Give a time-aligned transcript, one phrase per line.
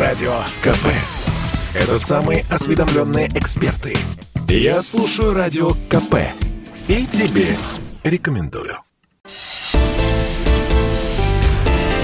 [0.00, 0.86] Радио КП.
[1.74, 3.94] Это самые осведомленные эксперты.
[4.48, 6.14] Я слушаю Радио КП.
[6.88, 7.48] И тебе
[8.02, 8.78] рекомендую.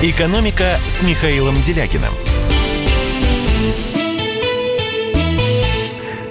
[0.02, 2.12] «Экономика» с Михаилом Делякиным.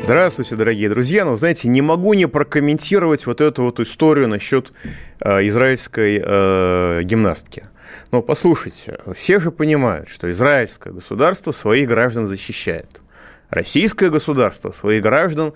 [0.03, 1.25] Здравствуйте, дорогие друзья.
[1.25, 4.71] Ну, знаете, не могу не прокомментировать вот эту вот историю насчет
[5.19, 7.63] э, израильской э, гимнастки.
[8.11, 13.01] Но послушайте, все же понимают, что израильское государство своих граждан защищает.
[13.49, 15.53] Российское государство своих граждан,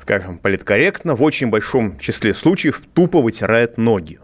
[0.00, 4.20] скажем, политкорректно, в очень большом числе случаев тупо вытирает ноги.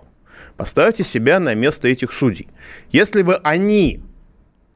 [0.56, 2.48] Поставьте себя на место этих судей.
[2.90, 4.02] Если бы они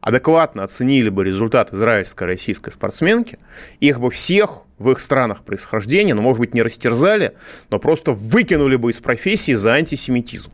[0.00, 3.38] адекватно оценили бы результат израильской российской спортсменки,
[3.80, 7.34] их бы всех в их странах происхождения, ну, может быть, не растерзали,
[7.68, 10.50] но просто выкинули бы из профессии за антисемитизм.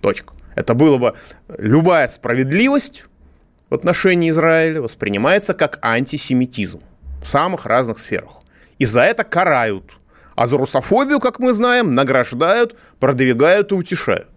[0.00, 0.34] Точка.
[0.60, 1.14] Это было бы
[1.48, 3.06] любая справедливость
[3.70, 6.80] в отношении Израиля воспринимается как антисемитизм
[7.22, 8.32] в самых разных сферах.
[8.78, 9.96] И за это карают.
[10.36, 14.28] А за русофобию, как мы знаем, награждают, продвигают и утешают.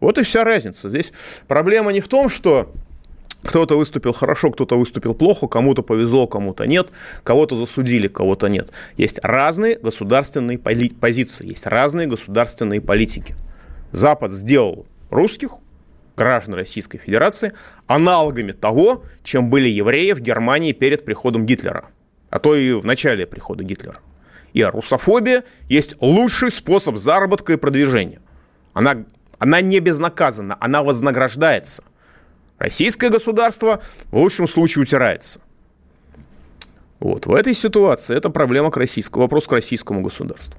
[0.00, 0.90] Вот и вся разница.
[0.90, 1.12] Здесь
[1.48, 2.72] проблема не в том, что
[3.42, 6.90] кто-то выступил хорошо, кто-то выступил плохо, кому-то повезло, кому-то нет,
[7.22, 8.70] кого-то засудили, кого-то нет.
[8.96, 13.34] Есть разные государственные позиции, есть разные государственные политики.
[13.92, 15.50] Запад сделал русских,
[16.16, 17.52] граждан Российской Федерации,
[17.86, 21.86] аналогами того, чем были евреи в Германии перед приходом Гитлера,
[22.30, 23.98] а то и в начале прихода Гитлера.
[24.52, 28.20] И русофобия есть лучший способ заработка и продвижения.
[28.72, 29.04] Она,
[29.38, 31.84] она не безнаказанна, она вознаграждается.
[32.58, 35.40] Российское государство в лучшем случае утирается.
[37.00, 37.26] Вот.
[37.26, 40.58] В этой ситуации это проблема к российскому, вопрос к российскому государству.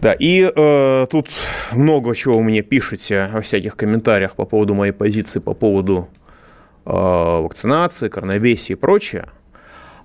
[0.00, 1.30] Да, и э, тут
[1.72, 6.08] много чего мне пишете во всяких комментариях по поводу моей позиции, по поводу
[6.84, 9.26] э, вакцинации, коронавируса и прочее.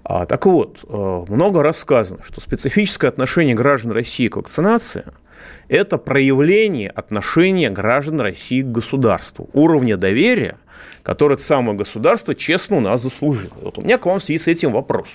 [0.03, 5.05] А, так вот, э, много рассказано, что специфическое отношение граждан России к вакцинации–
[5.67, 10.57] это проявление отношения граждан России к государству, уровня доверия,
[11.03, 13.53] которое самое государство честно у нас заслужило.
[13.61, 15.07] Вот у меня к вам в связи с этим вопрос.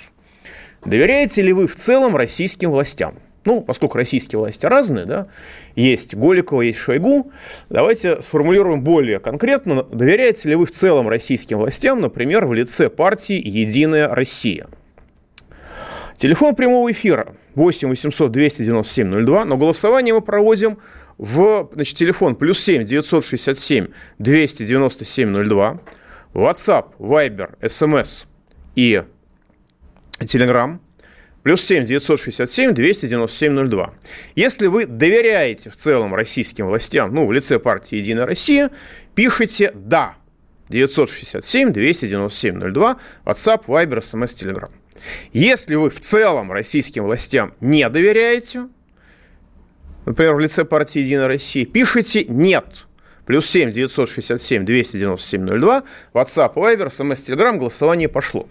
[0.85, 3.15] Доверяете ли вы в целом российским властям?
[3.47, 5.29] Ну, поскольку российские власти разные, да,
[5.77, 7.31] есть Голикова, есть Шойгу,
[7.71, 13.41] давайте сформулируем более конкретно, доверяете ли вы в целом российским властям, например, в лице партии
[13.43, 14.67] «Единая Россия»?
[16.17, 20.79] Телефон прямого эфира 8 800 297 02, но голосование мы проводим
[21.19, 25.81] в, значит, телефон плюс 7 967 297 02,
[26.35, 28.25] WhatsApp, Viber, SMS
[28.75, 29.03] и
[30.21, 30.79] Telegram–
[31.47, 33.95] Плюс 7 967 297 02.
[34.35, 38.73] Если вы доверяете в целом российским властям, ну, в лице партии «Единая Россия»,
[39.15, 40.17] пишите «да».
[40.71, 44.73] 967 297 02, WhatsApp, Viber, SMS, Telegram.
[45.33, 48.67] Если вы в целом российским властям не доверяете,
[50.05, 52.86] например, в лице партии «Единая Россия», пишите «нет».
[53.27, 55.83] Плюс 7 967 297 02,
[56.15, 58.49] WhatsApp, Viber, SMS, Telegram, голосование пошло.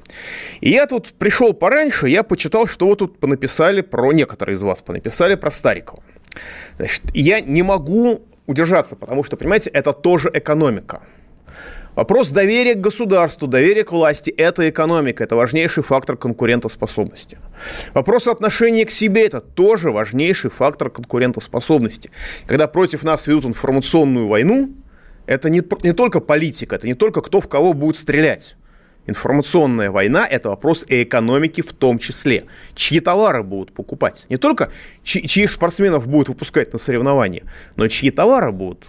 [0.59, 4.81] И я тут пришел пораньше, я почитал, что вы тут понаписали про, некоторые из вас
[4.81, 6.03] понаписали про Старикова.
[6.77, 11.01] Значит, я не могу удержаться, потому что, понимаете, это тоже экономика.
[11.95, 17.37] Вопрос доверия к государству, доверия к власти– это экономика, это важнейший фактор конкурентоспособности.
[17.93, 22.11] Вопрос отношения к себе– это тоже важнейший фактор конкурентоспособности.
[22.45, 24.73] Когда против нас ведут информационную войну,
[25.25, 28.57] это не, не только политика, это не только кто в кого будет стрелять.
[29.07, 32.45] Информационная война– это вопрос и экономики в том числе.
[32.73, 34.25] Чьи товары будут покупать?
[34.29, 34.71] Не только
[35.03, 37.43] чьи, чьих спортсменов будут выпускать на соревнования,
[37.75, 38.87] но чьи товары будут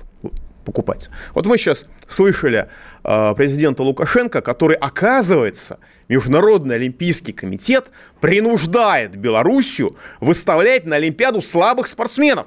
[0.67, 1.09] покупать.
[1.33, 2.69] Вот мы сейчас слышали
[3.05, 5.79] э, президента Лукашенко, который, оказывается,
[6.09, 7.91] Международный Олимпийский комитет
[8.21, 12.47] принуждает Белоруссию выставлять на Олимпиаду слабых спортсменов,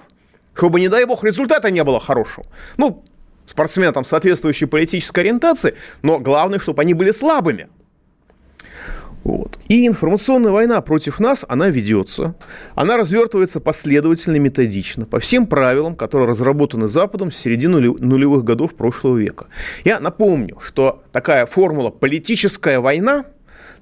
[0.53, 2.45] чтобы, не дай бог, результата не было хорошего.
[2.77, 3.03] Ну,
[3.47, 7.69] спортсмены там соответствующей политической ориентации, но главное, чтобы они были слабыми–
[9.23, 9.59] вот.
[9.67, 12.35] И информационная война против нас, она ведется.
[12.75, 19.17] Она развертывается последовательно, методично, по всем правилам, которые разработаны Западом с середины нулевых годов прошлого
[19.17, 19.47] века.
[19.83, 23.25] Я напомню, что такая формула «политическая война»,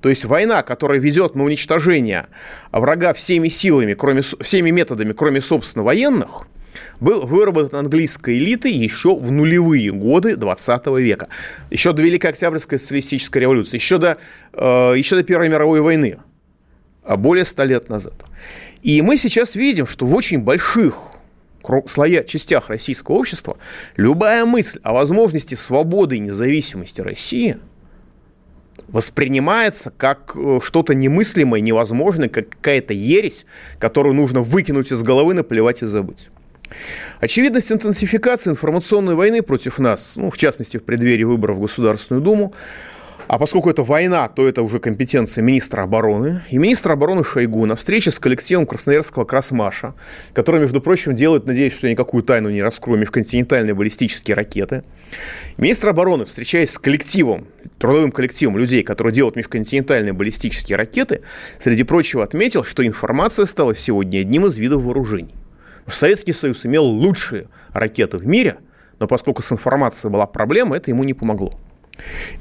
[0.02, 2.28] то есть война, которая ведет на уничтожение
[2.72, 6.48] врага всеми силами, кроме, всеми методами, кроме, собственно, военных–
[7.00, 11.28] был выработан английской элитой еще в нулевые годы 20 века.
[11.70, 14.18] Еще до Великой Октябрьской социалистической революции, еще до,
[14.54, 16.20] э, еще до Первой мировой войны,
[17.04, 18.16] а более ста лет назад.
[18.82, 21.12] И мы сейчас видим, что в очень больших
[21.88, 23.58] слоя, частях российского общества
[23.98, 27.58] любая мысль о возможности свободы и независимости России
[28.88, 33.46] воспринимается как э, что-то немыслимое, невозможное, как какая-то ересь,
[33.80, 36.30] которую нужно выкинуть из головы, наплевать и забыть.
[37.20, 42.54] Очевидность интенсификации информационной войны против нас, ну, в частности, в преддверии выборов в Государственную Думу,
[43.28, 46.44] а поскольку это война, то это уже компетенция министра обороны.
[46.50, 49.96] И министр обороны Шойгу на встрече с коллективом Красноярского Красмаша,
[50.34, 54.84] который, между прочим, делает, надеюсь, что я никакую тайну не раскрою, межконтинентальные баллистические ракеты.
[55.58, 57.48] Министр обороны, встречаясь с коллективом,
[57.80, 61.22] трудовым коллективом людей, которые делают межконтинентальные баллистические ракеты,
[61.60, 65.34] среди прочего отметил, что информация стала сегодня одним из видов вооружений.
[65.88, 68.58] Советский Союз имел лучшие ракеты в мире,
[69.00, 71.60] но поскольку с информацией была проблема, это ему не помогло.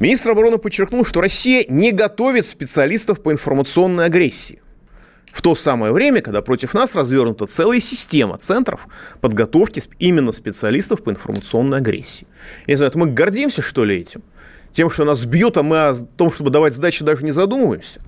[0.01, 4.61] Министр обороны подчеркнул, что Россия не готовит специалистов по информационной агрессии.
[5.33, 8.89] В то самое время, когда против нас развернута целая система центров
[9.21, 12.27] подготовки именно специалистов по информационной агрессии.
[12.67, 14.23] Я не знаю, это мы гордимся, что ли, этим?
[14.73, 18.01] Тем, что нас бьют, а мы о том, чтобы давать сдачи, даже не задумываемся.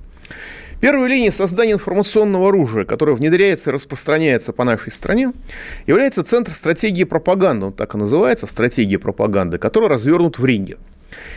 [0.80, 5.32] Первой линией создания информационного оружия, которое внедряется и распространяется по нашей стране,
[5.86, 10.76] является Центр стратегии пропаганды, он так и называется, стратегия пропаганды, который развернут в Ринге–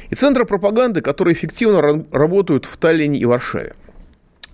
[0.10, 3.74] и центры пропаганды, которые эффективно работают в Таллине и Варшаве.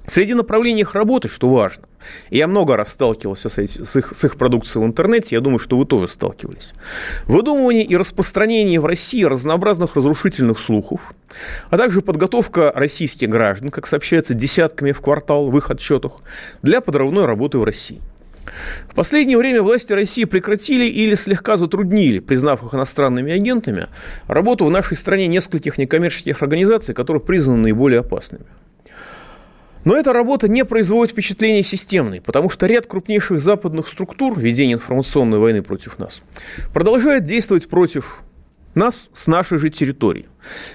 [0.05, 1.86] Среди направлений их работы, что важно,
[2.29, 5.59] я много раз сталкивался с, эти, с, их, с их продукцией в интернете, я думаю,
[5.59, 6.73] что вы тоже сталкивались.
[7.25, 11.13] Выдумывание и распространение в России разнообразных разрушительных слухов,
[11.69, 16.13] а также подготовка российских граждан, как сообщается, десятками в квартал в их отчетах,
[16.61, 18.01] для подрывной работы в России–
[18.89, 23.87] в последнее время власти России прекратили или слегка затруднили, признав их иностранными агентами,
[24.27, 28.45] работу в нашей стране нескольких некоммерческих организаций, которые признаны наиболее опасными.
[29.87, 35.39] Но эта работа не производит впечатление системной, потому что ряд крупнейших западных структур ведения информационной
[35.39, 36.21] войны против нас
[36.73, 38.21] продолжает действовать против
[38.75, 40.25] нас с нашей же территории.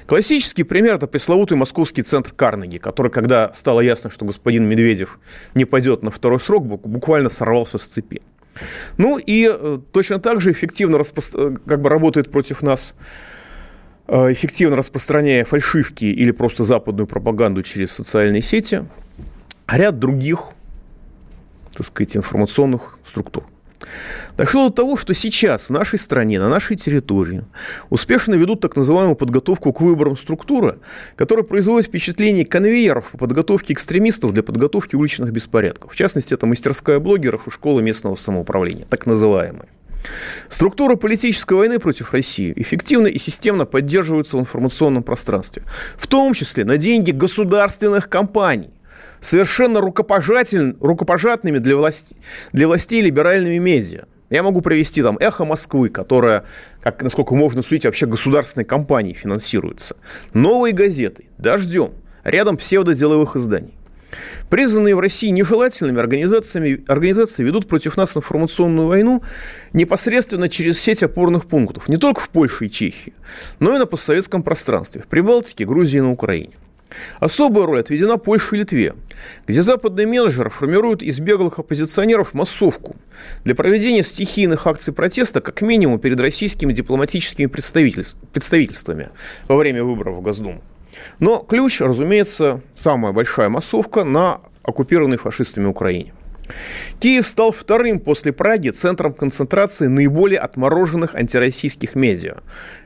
[0.06, 5.20] Классический пример– это пресловутый московский центр Карнеги, который, когда стало ясно, что господин Медведев
[5.54, 8.22] не пойдет на второй срок, буквально сорвался с цепи.
[8.96, 10.96] Ну и э, точно так же эффективно.
[10.96, 12.94] Э, как бы работает против нас
[14.08, 18.84] эффективно распространяя фальшивки или просто западную пропаганду через социальные сети,
[19.68, 20.50] ряд других,
[21.74, 23.44] так сказать, информационных структур.
[24.36, 27.44] Дошло до того, что сейчас в нашей стране, на нашей территории
[27.90, 30.78] успешно ведут так называемую подготовку к выборам структуры,
[31.16, 35.92] которая производит впечатление конвейеров по подготовке экстремистов для подготовки уличных беспорядков.
[35.92, 39.68] В частности, это мастерская блогеров и школа местного самоуправления, так называемые.
[40.48, 45.62] Структура политической войны против России эффективно и системно поддерживаются в информационном пространстве,
[45.96, 48.70] в том числе на деньги государственных компаний
[49.20, 52.16] совершенно рукопожатными для, власти,
[52.52, 54.04] для властей либеральными медиа.
[54.30, 56.44] Я могу привести там «Эхо Москвы», которая,
[56.82, 59.96] как, насколько можно судить, вообще государственной компанией финансируется.
[60.32, 61.92] Новые газеты, «Дождем»,
[62.24, 63.74] рядом псевдоделовых изданий.
[64.50, 69.22] Признанные в России нежелательными организациями, организации ведут против нас информационную войну
[69.72, 73.14] непосредственно через сеть опорных пунктов, не только в Польше и Чехии,
[73.58, 76.52] но и на постсоветском пространстве, в Прибалтике, Грузии и на Украине.
[77.20, 78.94] Особая роль отведена Польше и Литве,
[79.46, 82.96] где западные менеджеры формируют из беглых оппозиционеров массовку
[83.44, 89.08] для проведения стихийных акций протеста как минимум перед российскими дипломатическими представительствами
[89.48, 90.62] во время выборов в Госдуму.
[91.18, 96.12] Но ключ, разумеется, самая большая массовка на оккупированной фашистами Украине.
[96.98, 102.38] Киев стал вторым после Праги центром концентрации наиболее отмороженных антироссийских медиа,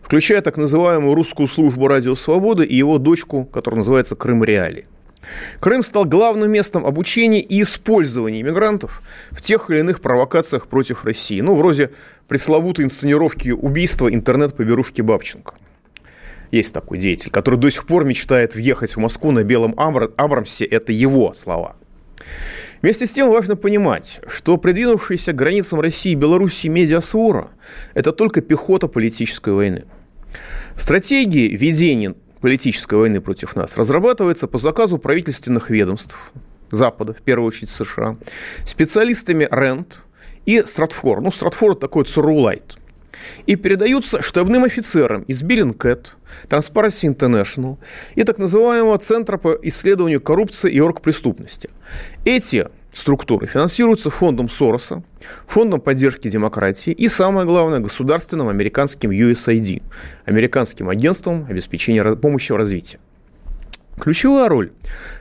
[0.03, 4.87] включая так называемую русскую службу «Радио Свободы» и его дочку, которая называется «Крым Реали».
[5.59, 11.41] Крым стал главным местом обучения и использования иммигрантов в тех или иных провокациях против России.
[11.41, 11.91] Ну, вроде
[12.29, 15.55] пресловутой инсценировки убийства интернет-поберушки Бабченко.
[16.51, 20.65] Есть такой деятель, который до сих пор мечтает въехать в Москву на белом Абрамсе.
[20.65, 21.77] Это его слова.
[22.83, 27.51] Вместе с тем важно понимать, что придвинувшиеся к границам России и Белоруссии медиасвора–
[27.95, 29.85] это только пехота политической войны.
[30.77, 36.17] Стратегии ведения политической войны против нас разрабатывается по заказу правительственных ведомств
[36.71, 38.17] Запада, в первую очередь США,
[38.65, 40.01] специалистами РЕНТ
[40.45, 41.21] и Стратфор.
[41.21, 42.77] Ну, Стратфор– такой ЦРУ-лайт–
[43.47, 46.07] и передаются штабным офицерам из Billingcat,
[46.49, 47.79] Transparency International
[48.15, 51.71] и так называемого Центра по исследованию коррупции и оргпреступности.
[52.25, 55.03] Эти структуры финансируются фондом Сороса,
[55.47, 59.83] фондом поддержки демократии и, самое главное, государственным американским USAID,
[60.25, 62.99] американским агентством обеспечения помощи в развитии.
[64.01, 64.73] Ключевая роль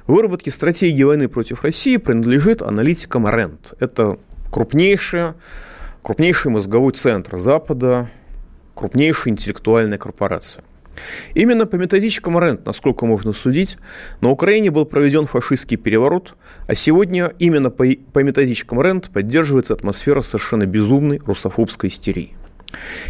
[0.06, 3.74] в выработке стратегии войны против России принадлежит аналитикам РЕНТ.
[3.80, 4.18] Это
[4.52, 5.36] крупнейшая
[6.06, 8.12] крупнейший мозговой центр Запада,
[8.76, 10.64] крупнейшая интеллектуальная корпорация.
[11.34, 13.78] Именно по методичкам РЕНД, насколько можно судить,
[14.22, 16.36] на Украине был проведен фашистский переворот,
[16.68, 22.38] а сегодня именно по, по методичкам РЕНД поддерживается атмосфера совершенно безумной русофобской истерии.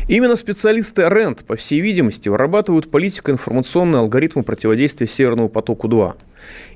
[0.08, 6.16] Именно специалисты РЕНД, по всей видимости, вырабатывают политико-информационные алгоритмы противодействия Северному потоку-2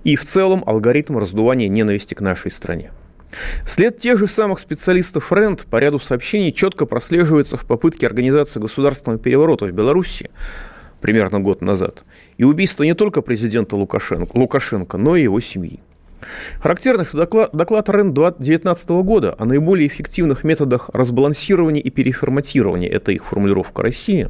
[0.04, 2.92] и в целом алгоритм раздувания ненависти к нашей стране.
[3.66, 9.22] След тех же самых специалистов РЕНД по ряду сообщений четко прослеживается в попытке организации государственного
[9.22, 10.30] переворота в Беларуси
[11.02, 12.04] примерно год назад
[12.38, 15.80] и убийства не только президента Лукашенко, Лукашенко но и его семьи.
[16.60, 23.12] Характерно, что доклад, доклад РЕН 2019 года о наиболее эффективных методах разбалансирования и переформатирования, это
[23.12, 24.30] их формулировка России,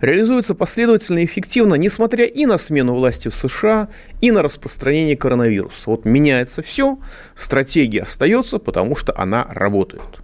[0.00, 3.88] реализуется последовательно и эффективно, несмотря и на смену власти в США,
[4.20, 5.82] и на распространение коронавируса.
[5.86, 6.98] Вот меняется все,
[7.34, 10.20] стратегия остается, потому что она работает.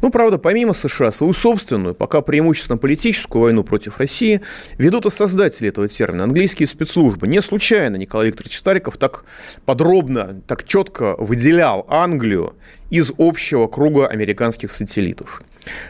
[0.00, 4.40] Ну, правда, помимо США, свою собственную, пока преимущественно политическую войну против России
[4.78, 7.26] ведут и создатели этого термина, английские спецслужбы.
[7.26, 9.24] Не случайно Николай Викторович Стариков так
[9.64, 12.54] подробно, так четко выделял Англию
[12.90, 15.42] из общего круга американских сателлитов.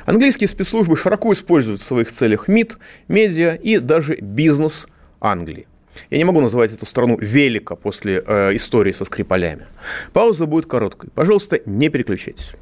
[0.06, 2.78] Английские спецслужбы широко используют в своих целях МИД,
[3.08, 4.86] медиа и даже бизнес
[5.20, 5.66] Англии.
[6.10, 9.66] Я не могу называть эту страну велико после э, истории со Скрипалями.
[10.12, 11.10] Пауза будет короткой.
[11.14, 12.52] Пожалуйста, не переключайтесь.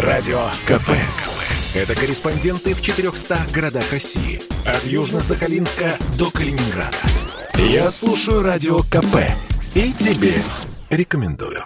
[0.00, 0.90] Радио КП.
[1.74, 4.40] Это корреспонденты в 400 городах России.
[4.64, 6.96] От Южно-Сахалинска до Калининграда.
[7.56, 9.16] Я слушаю Радио КП.
[9.74, 10.34] И тебе
[10.88, 11.64] рекомендую.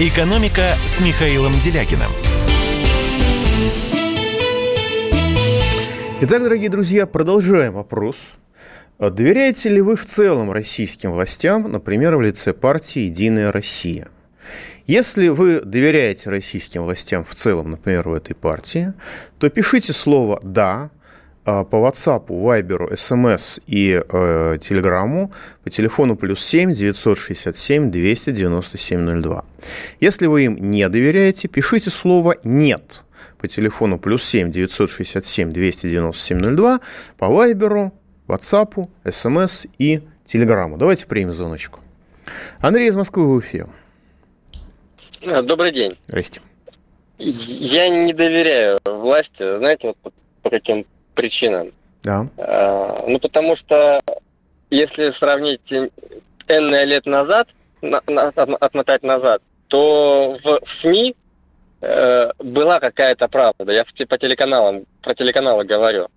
[0.00, 2.10] «Экономика» с Михаилом Делякиным.
[6.22, 8.16] Итак, дорогие друзья, продолжаем опрос.
[8.98, 14.08] Доверяете ли вы в целом российским властям, например, в лице партии «Единая Россия»?
[14.86, 18.92] Если вы доверяете российским властям в целом, например, в этой партии,
[19.38, 20.90] то пишите слово «да»,
[21.46, 25.30] а, по WhatsApp, Viber, SMS и э, Telegram
[25.62, 29.44] по телефону плюс 7 967 297 02.
[30.00, 33.02] Если вы им не доверяете, пишите слово «нет»
[33.38, 36.80] по телефону плюс 7 967 297 02
[37.18, 37.90] по Viber,
[38.26, 40.76] WhatsApp, SMS и Telegram.
[40.78, 41.80] Давайте примем звоночку.
[42.60, 43.66] Андрей из Москвы в эфире.
[45.26, 45.92] Э, добрый день.
[46.06, 46.40] Здрасте.
[47.18, 51.70] Я не доверяю власти, знаете, вот по, каким причинам.
[52.02, 52.26] Да.
[52.36, 54.00] А, ну, потому что
[54.70, 55.62] если сравнить
[56.48, 57.48] энное лет назад,
[57.80, 61.14] на, на, отмотать назад, то в, СМИ
[61.80, 63.72] э, была какая-то правда.
[63.72, 66.08] Я по телеканалам, про телеканалы говорю.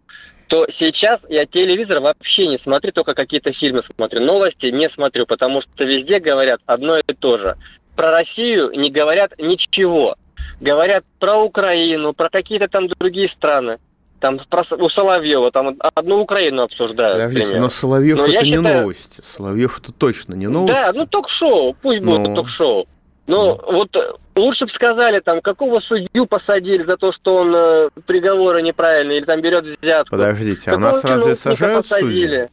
[0.47, 4.21] То сейчас я телевизор вообще не смотрю, только какие-то фильмы смотрю.
[4.21, 7.55] Новости не смотрю, потому что везде говорят одно и то же
[7.97, 10.15] про Россию не говорят ничего.
[10.61, 13.79] Говорят про Украину, про какие-то там другие страны.
[14.19, 17.17] Там про, у Соловьева там одну Украину обсуждают.
[17.17, 18.81] Подождите, но Соловьев но это не считаю...
[18.81, 19.21] новости.
[19.23, 20.75] Соловьев это точно не новости.
[20.75, 22.17] Да, ну ток-шоу, пусть но...
[22.17, 22.87] будет ток-шоу.
[23.27, 23.89] Ну, ну, вот
[24.35, 29.25] лучше бы сказали, там, какого судью посадили за то, что он э, приговоры неправильные, или
[29.25, 30.11] там берет взятку.
[30.11, 32.47] Подождите, а нас разве сажают судьи?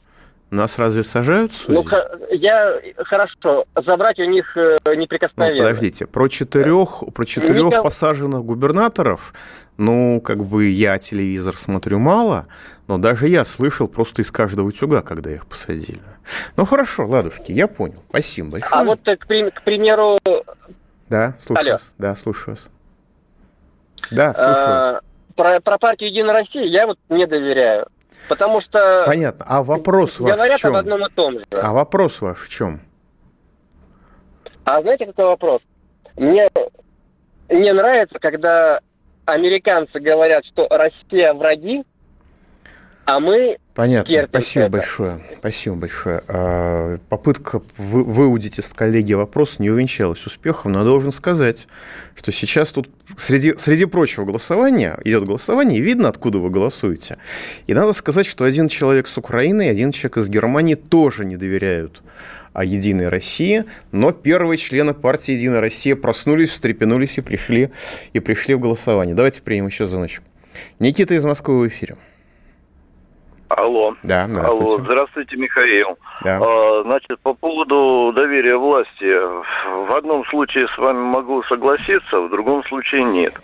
[0.54, 1.82] Нас разве сажают судьи?
[1.82, 1.98] Ну,
[2.30, 5.56] я, хорошо, забрать у них э, неприкосновенно.
[5.56, 7.82] Ну, подождите, про четырех, про четырех Никак...
[7.82, 9.34] посаженных губернаторов,
[9.78, 12.46] ну, как бы я телевизор смотрю мало,
[12.86, 15.98] но даже я слышал просто из каждого утюга, когда их посадили.
[16.56, 18.04] Ну, хорошо, ладушки, я понял.
[18.08, 18.80] Спасибо большое.
[18.80, 20.18] А вот, э, к, к примеру...
[21.08, 21.72] Да, слушаю Алло.
[21.72, 21.92] вас.
[21.98, 22.68] Да, слушаю вас.
[24.12, 25.02] Да, слушаю а, вас.
[25.34, 27.88] Про, про партию «Единая Россия» я вот не доверяю.
[28.28, 29.04] Потому что...
[29.06, 29.44] Понятно.
[29.48, 30.70] А вопрос ваш говорят в чем?
[30.70, 31.44] об одном и том же.
[31.60, 32.80] А вопрос ваш в чем?
[34.64, 35.60] А знаете, какой вопрос?
[36.16, 36.48] Мне
[37.48, 38.80] не нравится, когда
[39.26, 41.84] американцы говорят, что Россия враги,
[43.04, 44.26] а мы Понятно.
[44.28, 44.72] Спасибо это.
[44.72, 45.20] большое.
[45.40, 46.22] Спасибо большое.
[46.28, 51.66] А, попытка выудить из коллеги вопрос не увенчалась успехом, но я должен сказать,
[52.14, 52.88] что сейчас тут
[53.18, 57.18] среди, среди прочего голосования идет голосование, и видно, откуда вы голосуете.
[57.66, 61.36] И надо сказать, что один человек с Украины и один человек из Германии тоже не
[61.36, 62.02] доверяют
[62.52, 67.70] о «Единой России», но первые члены партии «Единая Россия» проснулись, встрепенулись и пришли,
[68.12, 69.16] и пришли в голосование.
[69.16, 70.22] Давайте примем еще звоночек.
[70.78, 71.96] Никита из Москвы в эфире.
[73.48, 73.94] Алло.
[74.02, 74.72] Да, здравствуйте.
[74.74, 75.98] Алло, здравствуйте, Михаил.
[76.22, 76.40] Да.
[76.42, 79.04] А, значит, по поводу доверия власти.
[79.04, 83.34] В одном случае с вами могу согласиться, в другом случае нет.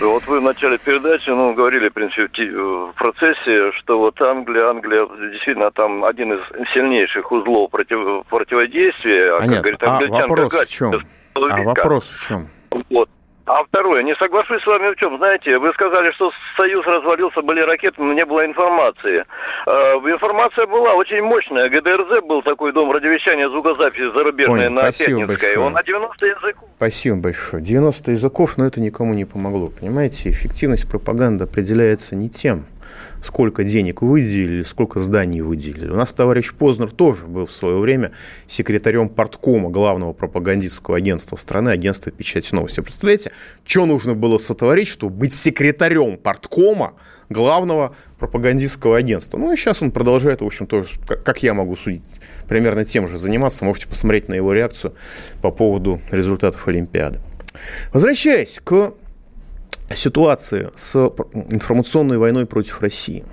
[0.00, 5.06] Вот вы в начале передачи, ну, говорили, в принципе, в процессе, что вот Англия, Англия
[5.32, 6.40] действительно там один из
[6.72, 9.36] сильнейших узлов против, противодействия.
[9.36, 10.92] А, как говорит, а вопрос в чем?
[11.34, 12.48] А вопрос в чем?
[12.90, 13.08] Вот.
[13.46, 15.16] А второе, не соглашусь с вами в чем.
[15.16, 19.24] Знаете, вы сказали, что Союз развалился, были ракеты, но не было информации.
[19.66, 19.70] Э,
[20.06, 21.68] информация была очень мощная.
[21.68, 25.26] ГДРЗ был такой дом радиовещания звукозаписи зарубежной Понял, на спасибо Пятницкой.
[25.26, 25.58] большое.
[25.66, 26.68] Он на 90 языков.
[26.76, 27.62] Спасибо большое.
[27.62, 29.68] 90 языков, но это никому не помогло.
[29.68, 32.66] Понимаете, эффективность пропаганды определяется не тем,
[33.22, 35.90] сколько денег выделили, сколько зданий выделили.
[35.90, 38.12] У нас товарищ Познер тоже был в свое время
[38.48, 42.80] секретарем порткома главного пропагандистского агентства страны, агентства печати новости.
[42.80, 43.32] Представляете,
[43.64, 46.94] что нужно было сотворить, чтобы быть секретарем порткома
[47.28, 49.38] главного пропагандистского агентства.
[49.38, 53.16] Ну и сейчас он продолжает, в общем, тоже, как я могу судить, примерно тем же
[53.16, 53.64] заниматься.
[53.64, 54.94] Можете посмотреть на его реакцию
[55.40, 57.20] по поводу результатов Олимпиады.
[57.92, 58.94] Возвращаясь к
[59.94, 60.96] ситуации с
[61.50, 63.24] информационной войной против России.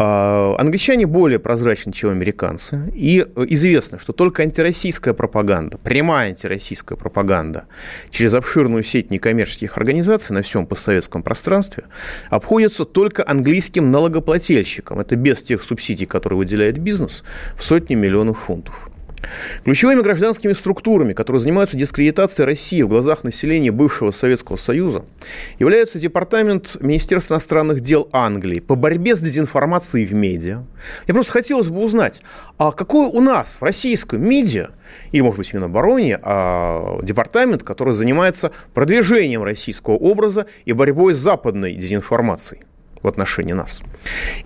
[0.00, 2.92] А, англичане более прозрачны, чем американцы.
[2.94, 7.64] И известно, что только антироссийская пропаганда, прямая антироссийская пропаганда
[8.10, 11.84] через обширную сеть некоммерческих организаций на всем постсоветском пространстве
[12.30, 15.00] обходится только английским налогоплательщикам.
[15.00, 17.24] Это без тех субсидий, которые выделяет бизнес,
[17.56, 18.87] в сотни миллионов фунтов.
[19.64, 25.04] Ключевыми гражданскими структурами, которые занимаются дискредитацией России в глазах населения бывшего Советского Союза,
[25.58, 30.64] являются Департамент Министерства иностранных дел Англии по борьбе с дезинформацией в медиа.
[31.06, 32.22] Я просто хотелось бы узнать,
[32.58, 34.70] а какой у нас в российском медиа,
[35.12, 41.18] или, может быть, именно обороне, а департамент, который занимается продвижением российского образа и борьбой с
[41.18, 42.62] западной дезинформацией?
[43.02, 43.80] В отношении нас.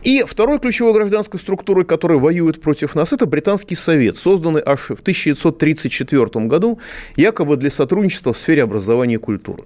[0.03, 5.01] И второй ключевой гражданской структурой, которая воюет против нас, это Британский совет, созданный аж в
[5.01, 6.79] 1934 году
[7.17, 9.65] якобы для сотрудничества в сфере образования и культуры.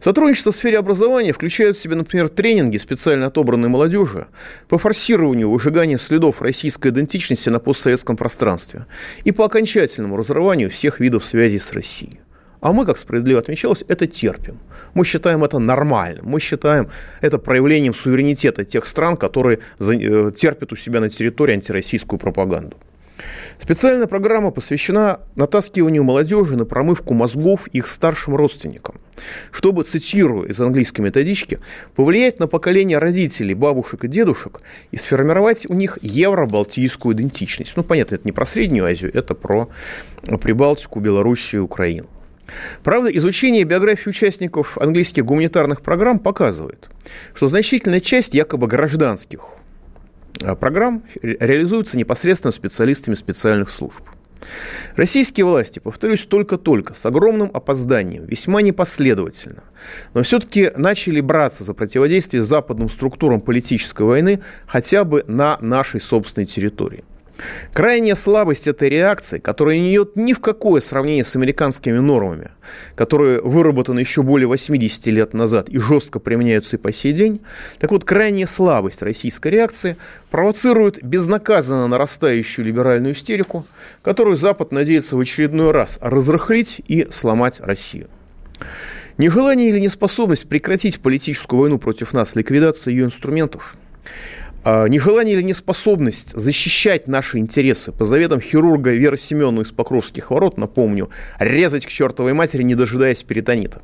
[0.00, 4.26] Сотрудничество в сфере образования включает в себя, например, тренинги, специально отобранной молодежи,
[4.68, 8.86] по форсированию выжигания следов российской идентичности на постсоветском пространстве
[9.24, 12.20] и по окончательному разрыванию всех видов связи с Россией.
[12.64, 14.58] А мы, как справедливо отмечалось, это терпим.
[14.94, 16.24] Мы считаем это нормальным.
[16.24, 16.88] Мы считаем
[17.20, 22.78] это проявлением суверенитета тех стран, которые э, терпят у себя на территории антироссийскую пропаганду.
[23.58, 28.94] Специальная программа посвящена натаскиванию молодежи на промывку мозгов их старшим родственникам,
[29.50, 31.58] чтобы, цитирую из английской методички,
[31.94, 37.74] повлиять на поколение родителей, бабушек и дедушек и сформировать у них евро-балтийскую идентичность.
[37.76, 39.68] Ну, понятно, это не про Среднюю Азию, это про
[40.40, 42.08] Прибалтику, Белоруссию Украину.
[42.82, 46.88] Правда, изучение биографии участников английских гуманитарных программ показывает,
[47.34, 49.40] что значительная часть якобы гражданских
[50.42, 54.02] а, программ реализуется непосредственно специалистами специальных служб.
[54.96, 59.64] Российские власти, повторюсь, только-только, с огромным опозданием, весьма непоследовательно,
[60.12, 66.46] но все-таки начали браться за противодействие западным структурам политической войны хотя бы на нашей собственной
[66.46, 67.04] территории.
[67.72, 72.50] Крайняя слабость этой реакции, которая не идет ни в какое сравнение с американскими нормами,
[72.94, 77.40] которые выработаны еще более 80 лет назад и жестко применяются и по сей день,
[77.78, 79.96] так вот, крайняя слабость российской реакции
[80.30, 83.66] провоцирует безнаказанно нарастающую либеральную истерику,
[84.02, 88.08] которую Запад надеется в очередной раз разрыхлить и сломать Россию.
[89.18, 93.74] Нежелание или неспособность прекратить политическую войну против нас, ликвидация ее инструментов–
[94.64, 101.10] нежелание или неспособность защищать наши интересы по заветам хирурга Веры Семеновны из Покровских ворот, напомню,
[101.38, 103.82] резать к чертовой матери, не дожидаясь перитонита.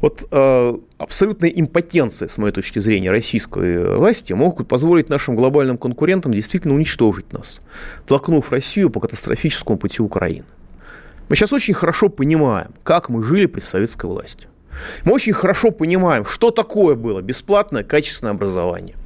[0.00, 6.32] Вот э, абсолютная импотенция, с моей точки зрения, российской власти могут позволить нашим глобальным конкурентам
[6.32, 7.60] действительно уничтожить нас,
[8.06, 10.44] толкнув Россию по катастрофическому пути Украины.
[11.28, 14.48] Мы сейчас очень хорошо понимаем, как мы жили при советской власти.
[15.04, 18.96] Мы очень хорошо понимаем, что такое было бесплатное качественное образование.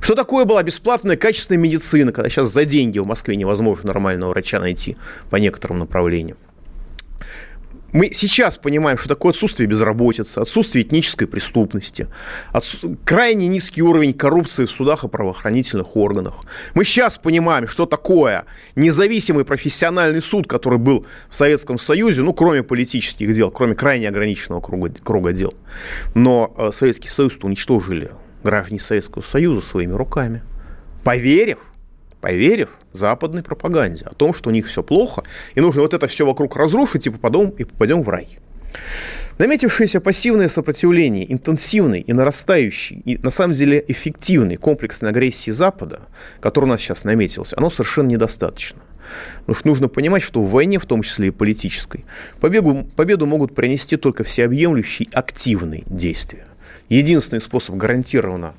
[0.00, 4.60] Что такое была бесплатная качественная медицина, когда сейчас за деньги в Москве невозможно нормального врача
[4.60, 4.96] найти
[5.30, 6.36] по некоторым направлениям?
[7.94, 12.08] Мы сейчас понимаем, что такое отсутствие безработицы, отсутствие этнической преступности,
[12.50, 12.96] отсу...
[13.04, 16.34] крайне низкий уровень коррупции в судах и правоохранительных органах.
[16.74, 22.64] Мы сейчас понимаем, что такое независимый профессиональный суд, который был в Советском Союзе, ну, кроме
[22.64, 25.54] политических дел, кроме крайне ограниченного круга, круга дел.
[26.16, 28.10] Но э, Советский Союз уничтожили
[28.44, 30.42] граждане Советского Союза своими руками,
[31.02, 31.58] поверив,
[32.20, 36.24] поверив западной пропаганде о том, что у них все плохо, и нужно вот это все
[36.24, 38.38] вокруг разрушить, и попадем, и попадем в рай.
[39.38, 46.02] Наметившееся пассивное сопротивление, интенсивный и нарастающий, и на самом деле эффективный комплексной агрессии Запада,
[46.40, 48.80] который у нас сейчас наметился, оно совершенно недостаточно.
[49.40, 52.04] Потому что нужно понимать, что в войне, в том числе и политической,
[52.40, 56.46] победу, победу могут принести только всеобъемлющие активные действия.
[56.88, 58.54] Единственный способ гарантированно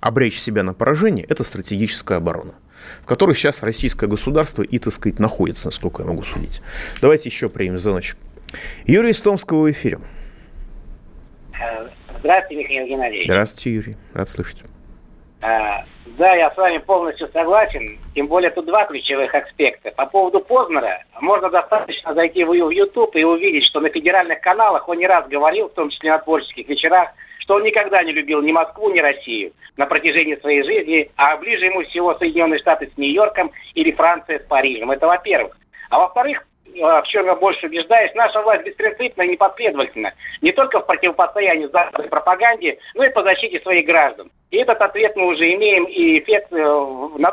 [0.00, 2.54] обречь себя на поражение– это стратегическая оборона,
[3.02, 6.62] в которой сейчас российское государство и, так сказать, находится, насколько я могу судить.
[7.00, 8.16] Давайте еще примем звоночек.
[8.86, 10.00] Юрий из Томского в эфире.
[12.20, 13.26] Здравствуйте, Михаил Геннадьевич.
[13.26, 13.96] Здравствуйте, Юрий.
[14.12, 14.64] Рад слышать.
[15.40, 15.84] А,
[16.18, 17.98] да, я с вами полностью согласен.
[18.14, 19.90] Тем более тут два ключевых аспекта.
[19.92, 24.98] По поводу Познера, можно достаточно зайти в YouTube и увидеть, что на федеральных каналах он
[24.98, 28.52] не раз говорил, в том числе на творческих вечерах, что он никогда не любил ни
[28.52, 33.50] Москву, ни Россию на протяжении своей жизни, а ближе ему всего Соединенные Штаты с Нью-Йорком
[33.74, 34.90] или Франция с Парижем.
[34.90, 35.56] Это во-первых.
[35.90, 40.12] А во-вторых, в чем я больше убеждаюсь, наша власть беспринципна и непоследовательна.
[40.40, 44.30] Не только в противопостоянии западной пропаганде, но и по защите своих граждан.
[44.50, 46.56] И этот ответ мы уже имеем, и эффект э,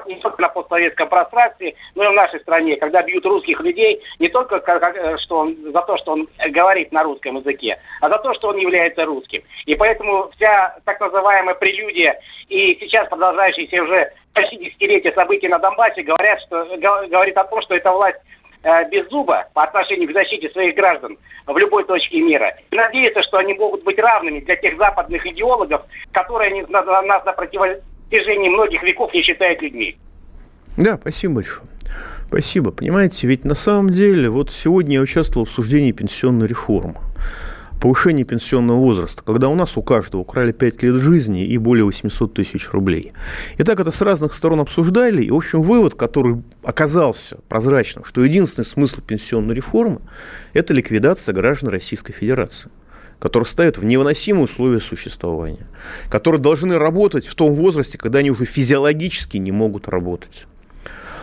[0.06, 4.30] не только на постсоветском пространстве, но и в нашей стране, когда бьют русских людей не
[4.30, 8.34] только э, что он, за то, что он говорит на русском языке, а за то,
[8.36, 9.41] что он является русским.
[9.65, 12.19] И поэтому вся так называемая прелюдия
[12.50, 17.76] и сейчас продолжающиеся уже почти десятилетия событий на Донбассе говорят, что, говорит о том, что
[17.76, 18.46] эта власть Э,
[18.91, 22.53] без зуба по отношению к защите своих граждан в любой точке мира.
[22.71, 28.49] И надеяться, что они могут быть равными для тех западных идеологов, которые нас на протяжении
[28.49, 29.97] многих веков не считают людьми.
[30.75, 31.67] Да, спасибо большое.
[32.27, 32.71] Спасибо.
[32.71, 36.95] Понимаете, ведь на самом деле, вот сегодня я участвовал в обсуждении пенсионной реформы
[37.79, 42.33] повышение пенсионного возраста, когда у нас у каждого украли 5 лет жизни и более 800
[42.33, 43.11] тысяч рублей.
[43.57, 48.23] И так это с разных сторон обсуждали, и, в общем, вывод, который оказался прозрачным, что
[48.23, 50.01] единственный смысл пенсионной реформы–
[50.53, 52.69] это ликвидация граждан Российской Федерации
[53.19, 55.65] которые ставят в невыносимые условия существования,
[56.07, 60.45] которые должны работать в том возрасте, когда они уже физиологически не могут работать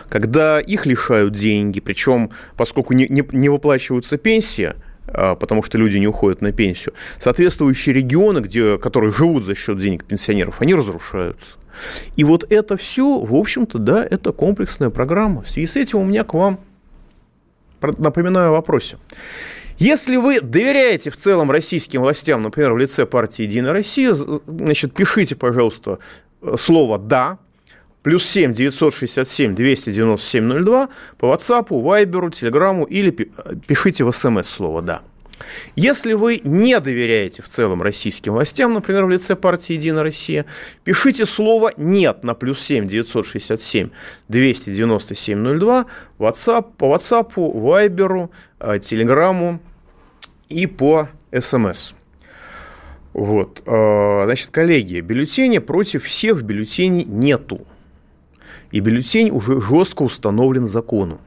[0.09, 5.97] когда их лишают деньги, причем, поскольку не, не, не выплачиваются пенсия, а, потому что люди
[5.97, 6.93] не уходят на пенсию.
[7.19, 11.57] Соответствующие регионы, где, которые живут за счет денег пенсионеров, они разрушаются.
[12.15, 15.43] И вот это все, в общем-то, да, это комплексная программа.
[15.43, 16.59] В связи с этим у меня к вам,
[17.81, 18.97] напоминаю о вопросе.
[19.77, 25.35] Если вы доверяете в целом российским властям, например, в лице партии «Единая Россия», значит, пишите,
[25.35, 25.99] пожалуйста,
[26.57, 27.39] слово «да»,
[28.05, 35.01] плюс 7 967 297 02 по WhatsApp, Viber, Telegram или пишите в смс слово «да».
[35.75, 40.45] Если вы не доверяете в целом российским властям, например, в лице партии «Единая Россия»,
[40.83, 43.89] пишите слово «нет» на плюс 7 967
[44.27, 45.85] 297 02
[46.19, 49.59] WhatsApp, по WhatsApp, Viber, Telegram
[50.49, 51.93] и по СМС.
[53.13, 53.63] Вот.
[53.65, 57.65] А, значит, коллеги, бюллетеня против всех бюллетеней нету
[58.71, 61.19] и бюллетень уже жестко установлен законом.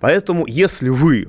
[0.00, 1.28] Поэтому, если вы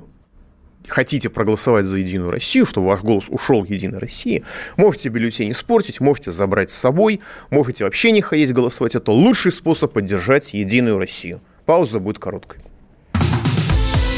[0.87, 4.43] хотите проголосовать за Единую Россию, чтобы ваш голос ушел в Единой России,
[4.77, 8.95] можете бюллетень испортить, можете забрать с собой, можете вообще не ходить голосовать.
[8.95, 11.41] Это лучший способ поддержать Единую Россию.
[11.65, 12.61] Пауза будет короткой.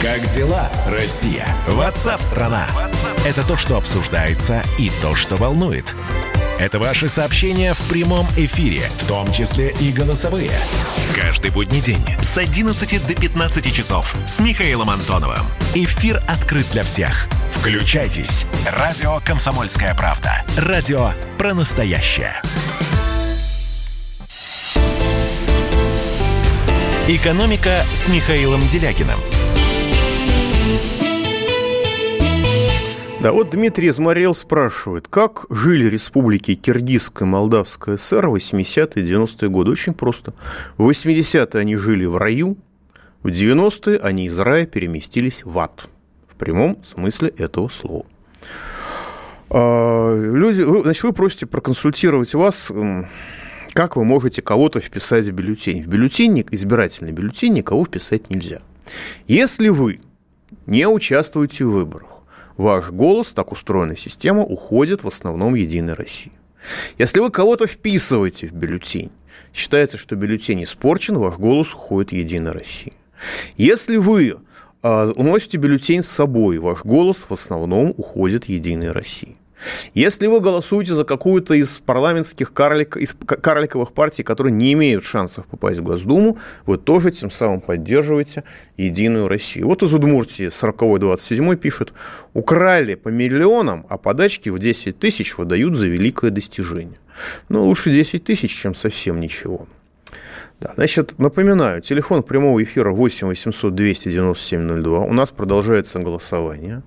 [0.01, 1.45] Как дела, Россия?
[1.67, 2.65] Ватсап-страна!
[3.23, 5.95] Это то, что обсуждается и то, что волнует.
[6.59, 10.51] Это ваши сообщения в прямом эфире, в том числе и голосовые.
[11.15, 15.45] Каждый будний день с 11 до 15 часов с Михаилом Антоновым.
[15.73, 17.27] Эфир открыт для всех.
[17.51, 18.45] Включайтесь.
[18.65, 20.43] Радио «Комсомольская правда».
[20.57, 22.33] Радио про настоящее.
[27.07, 29.19] «Экономика» с Михаилом Делякиным–
[33.21, 39.69] Да, вот Дмитрий Измарел спрашивает, как жили республики Киргизская Молдавская ССР в 80-е 90-е годы?
[39.69, 40.33] Очень просто.
[40.77, 42.57] В 80-е они жили в раю,
[43.21, 45.87] в 90-е они из рая переместились в ад.
[46.27, 48.07] В прямом смысле этого слова.
[49.51, 52.71] А, люди, вы, значит, вы просите проконсультировать вас,
[53.73, 55.83] как вы можете кого-то вписать в бюллетень.
[55.83, 58.63] В бюллетень, избирательный бюллетень никого вписать нельзя.
[59.27, 59.99] Если вы
[60.65, 62.10] не участвуете в выборах,
[62.61, 66.31] ваш голос, так устроена система, уходит в основном Единой России.
[66.97, 69.11] Если вы кого-то вписываете в бюллетень,
[69.53, 72.93] считается, что бюллетень испорчен, ваш голос уходит в Единой России.
[73.57, 74.37] Если вы
[74.83, 79.35] э, уносите бюллетень с собой, ваш голос в основном уходит в Единой России.
[79.93, 85.45] Если вы голосуете за какую-то из парламентских карлик, из карликовых партий, которые не имеют шансов
[85.45, 88.43] попасть в Госдуму, вы тоже тем самым поддерживаете
[88.77, 89.67] Единую Россию.
[89.67, 91.93] Вот из Удмуртии 40-27 пишет,
[92.33, 96.99] украли по миллионам, а подачки в 10 тысяч выдают за великое достижение.
[97.49, 99.67] Ну, лучше 10 тысяч, чем совсем ничего.
[100.61, 104.99] Да, значит, напоминаю, телефон прямого эфира 8 800 297 02.
[104.99, 106.83] У нас продолжается голосование.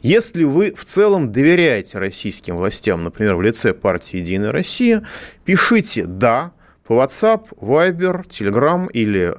[0.00, 5.06] Если вы в целом доверяете российским властям, например, в лице партии «Единая Россия»,
[5.44, 6.52] пишите «да»
[6.86, 9.34] по WhatsApp, Viber, Telegram или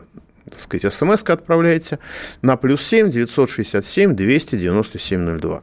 [0.51, 1.97] так сказать, смс отправляйте
[2.43, 5.61] на плюс 7 967 297 02.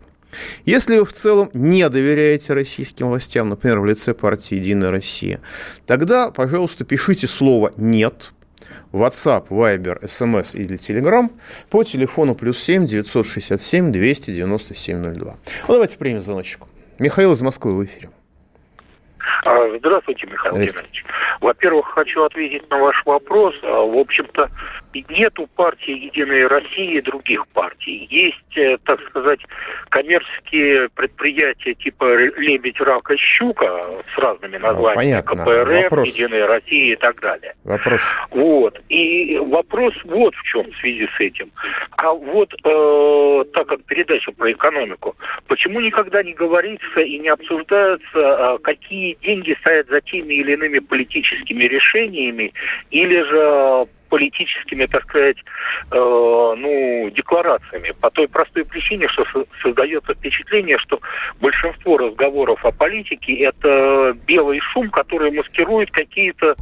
[0.64, 5.40] Если вы в целом не доверяете российским властям, например, в лице партии «Единая Россия»,
[5.87, 8.33] тогда, пожалуйста, пишите слово «нет»,
[8.92, 11.31] WhatsApp, Viber, SMS или Telegram
[11.70, 15.35] по телефону плюс 7 967 297 02.
[15.68, 16.62] Ну, давайте примем звоночек.
[16.99, 18.11] Михаил из Москвы в эфире.
[19.44, 21.05] А, здравствуйте, Михаил Геннадьевич.
[21.40, 23.55] Во-первых, хочу ответить на ваш вопрос.
[23.62, 24.51] А, в общем-то,
[25.09, 28.06] нет у партии «Единая Россия» других партий.
[28.11, 29.40] Есть, э, так сказать,
[29.88, 32.04] коммерческие предприятия типа
[32.38, 33.80] «Лебедь, рак и щука»
[34.14, 35.22] с разными названиями.
[35.22, 35.44] Понятно.
[35.44, 36.06] КПРФ, Вопрос.
[36.09, 37.54] «Единая Россия» и так далее.
[37.64, 38.00] Вопрос.
[38.30, 38.80] Вот.
[38.88, 41.50] И вопрос вот в чем в связи с этим.
[41.96, 48.04] А вот э, так как передача про экономику, почему никогда не говорится и не обсуждается,
[48.14, 52.52] э, какие деньги стоят за теми или иными политическими решениями
[52.90, 55.37] или же политическими, так сказать,
[55.90, 57.92] э, ну, декларациями.
[58.01, 61.01] По той простой причине, что со- создается впечатление, что
[61.40, 66.55] большинство разговоров о политике это белый шум, который маскирует какие-то,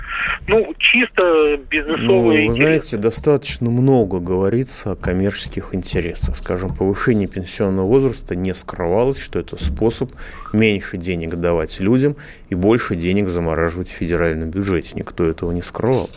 [0.48, 2.54] ну, чисто Ну, бизнесовые вы интересы.
[2.62, 6.36] знаете, достаточно много говорится о коммерческих интересах.
[6.36, 10.10] Скажем, повышение пенсионного возраста не скрывалось, что это способ
[10.52, 12.16] меньше денег давать людям
[12.50, 14.92] и больше денег замораживать в федеральном бюджете.
[14.94, 16.08] Никто этого не скрывал.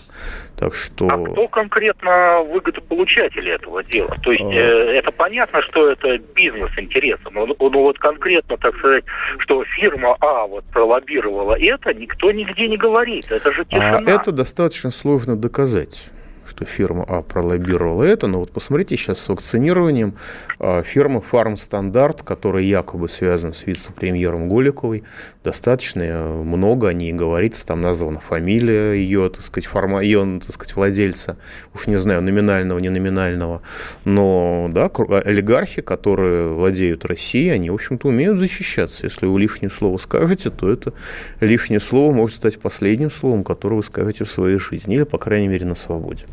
[0.58, 1.08] Так что...
[1.08, 4.16] А кто конкретно выгодополучатель этого дела?
[4.24, 4.52] То есть А.
[4.52, 9.04] э, это понятно, что это бизнес-интересы, но, ну, ну вот конкретно, так сказать,
[9.40, 13.32] что фирма А вот пролоббировала это, никто нигде не говорит.
[13.32, 14.00] Это же тишина.
[14.00, 16.12] А это достаточно сложно доказать
[16.48, 20.16] что фирма А пролоббировала это, но вот посмотрите сейчас с вакцинированием
[20.60, 25.04] а, фирма Farm Стандарт, которая якобы связана с вице-премьером Голиковой,
[25.44, 30.54] достаточно э, много о ней говорится, там названа фамилия ее, так сказать, форма, ее, так
[30.54, 31.38] сказать, владельца,
[31.74, 33.62] уж не знаю, номинального, не номинального,
[34.04, 39.06] но, да, кру- олигархи, которые владеют Россией, они, в общем-то, умеют защищаться.
[39.06, 40.94] Если вы лишнее слово скажете, то это
[41.40, 45.48] лишнее слово может стать последним словом, которое вы скажете в своей жизни, или, по крайней
[45.48, 46.26] мере, на свободе.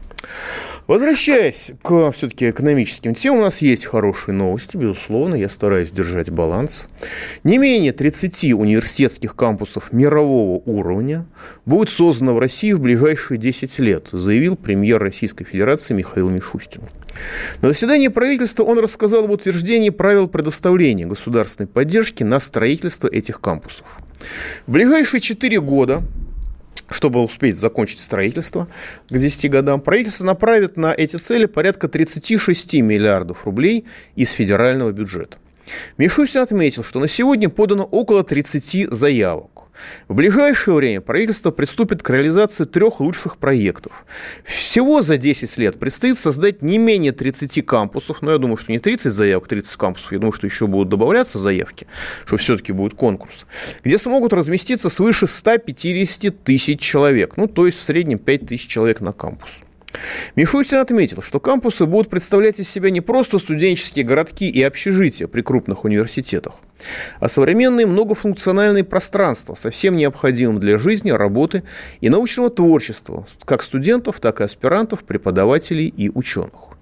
[0.86, 6.86] Возвращаясь к все-таки экономическим темам, у нас есть хорошие новости, безусловно, я стараюсь держать баланс.
[7.42, 11.26] Не менее 30 университетских кампусов мирового уровня
[11.64, 16.82] будет создано в России в ближайшие 10 лет, заявил премьер Российской Федерации Михаил Мишустин.
[17.62, 23.86] На заседании правительства он рассказал об утверждении правил предоставления государственной поддержки на строительство этих кампусов.
[24.66, 26.02] В ближайшие 4 года
[26.90, 28.68] чтобы успеть закончить строительство
[29.08, 35.38] к 10 годам, правительство направит на эти цели порядка 36 миллиардов рублей из федерального бюджета.
[35.98, 39.64] Мишустин отметил, что на сегодня подано около 30 заявок.
[40.08, 44.04] В ближайшее время правительство приступит к реализации трех лучших проектов.
[44.44, 48.78] Всего за 10 лет предстоит создать не менее 30 кампусов, но я думаю, что не
[48.78, 51.86] 30 заявок, 30 кампусов, я думаю, что еще будут добавляться заявки,
[52.24, 53.46] что все-таки будет конкурс,
[53.82, 59.00] где смогут разместиться свыше 150 тысяч человек, ну, то есть в среднем 5 тысяч человек
[59.00, 59.60] на кампус.
[60.36, 65.42] Мишустин отметил, что кампусы будут представлять из себя не просто студенческие городки и общежития при
[65.42, 66.54] крупных университетах,
[67.20, 71.62] а современные многофункциональные пространства, совсем необходимым для жизни, работы
[72.00, 76.74] и научного творчества как студентов, так и аспирантов, преподавателей и ученых.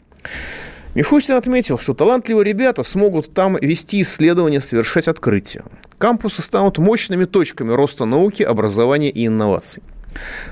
[0.94, 5.64] Мишустин отметил, что талантливые ребята смогут там вести исследования, совершать открытия.
[5.96, 9.82] Кампусы станут мощными точками роста науки, образования и инноваций.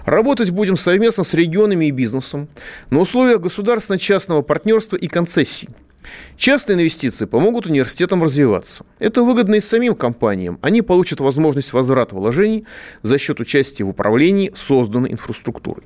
[0.05, 2.49] Работать будем совместно с регионами и бизнесом
[2.91, 5.69] на условиях государственно-частного партнерства и концессий.
[6.37, 8.85] Частные инвестиции помогут университетам развиваться.
[8.99, 10.59] Это выгодно и самим компаниям.
[10.63, 12.65] Они получат возможность возврата вложений
[13.03, 15.85] за счет участия в управлении созданной инфраструктурой.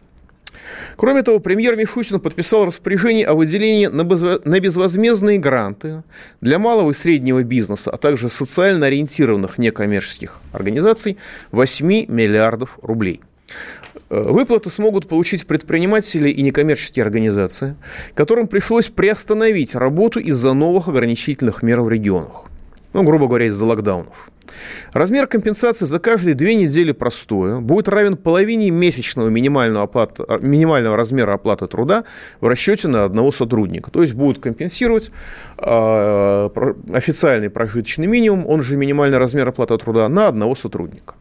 [0.97, 6.05] Кроме того, премьер Мишустин подписал распоряжение о выделении на безвозмездные гранты
[6.41, 11.19] для малого и среднего бизнеса, а также социально ориентированных некоммерческих организаций
[11.51, 13.21] 8 миллиардов рублей.
[14.11, 17.77] Выплаты смогут получить предприниматели и некоммерческие организации,
[18.14, 22.45] которым пришлось приостановить работу из-за новых ограничительных мер в регионах.
[22.93, 24.31] Ну, грубо говоря, из-за локдаунов.
[24.93, 31.35] Размер компенсации за каждые две недели простоя будет равен половине месячного минимального, оплата, минимального размера
[31.35, 32.05] оплаты труда
[32.40, 33.90] в расчете на одного сотрудника.
[33.90, 35.11] То есть будут компенсировать
[35.59, 36.51] э,
[36.93, 41.14] официальный прожиточный минимум, он же минимальный размер оплаты труда, на одного сотрудника.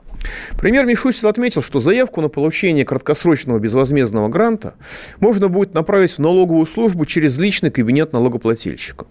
[0.58, 4.76] Премьер Мишустин отметил, что заявку на получение краткосрочного безвозмездного гранта
[5.20, 9.06] можно будет направить в налоговую службу через личный кабинет налогоплательщика.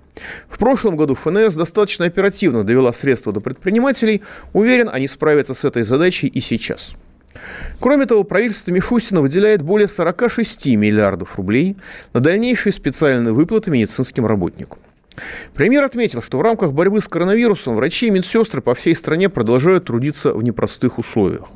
[0.48, 4.22] В прошлом году ФНС достаточно оперативно довела средства до предпринимателей.
[4.52, 6.92] Уверен, они справятся с этой задачей и сейчас.
[7.80, 11.76] Кроме того, правительство Мишустина выделяет более 46 миллиардов рублей
[12.12, 14.78] на дальнейшие специальные выплаты медицинским работникам.
[15.54, 19.86] Премьер отметил, что в рамках борьбы с коронавирусом врачи и медсестры по всей стране продолжают
[19.86, 21.48] трудиться в непростых условиях.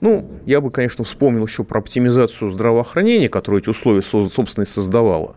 [0.00, 5.36] Ну, я бы, конечно, вспомнил еще про оптимизацию здравоохранения, которую эти условия, собственно, и создавало.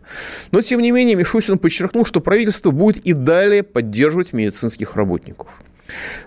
[0.52, 5.48] Но, тем не менее, Мишусин подчеркнул, что правительство будет и далее поддерживать медицинских работников.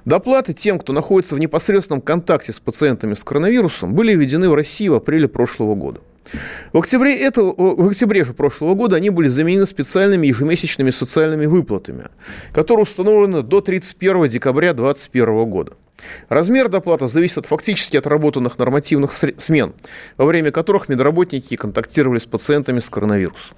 [0.05, 4.89] Доплаты тем, кто находится в непосредственном контакте с пациентами с коронавирусом, были введены в России
[4.89, 6.01] в апреле прошлого года.
[6.73, 12.05] В октябре, этого, в октябре же прошлого года они были заменены специальными ежемесячными социальными выплатами,
[12.53, 15.73] которые установлены до 31 декабря 2021 года.
[16.29, 19.75] Размер доплаты зависит от фактически отработанных нормативных смен,
[20.17, 23.57] во время которых медработники контактировали с пациентами с коронавирусом.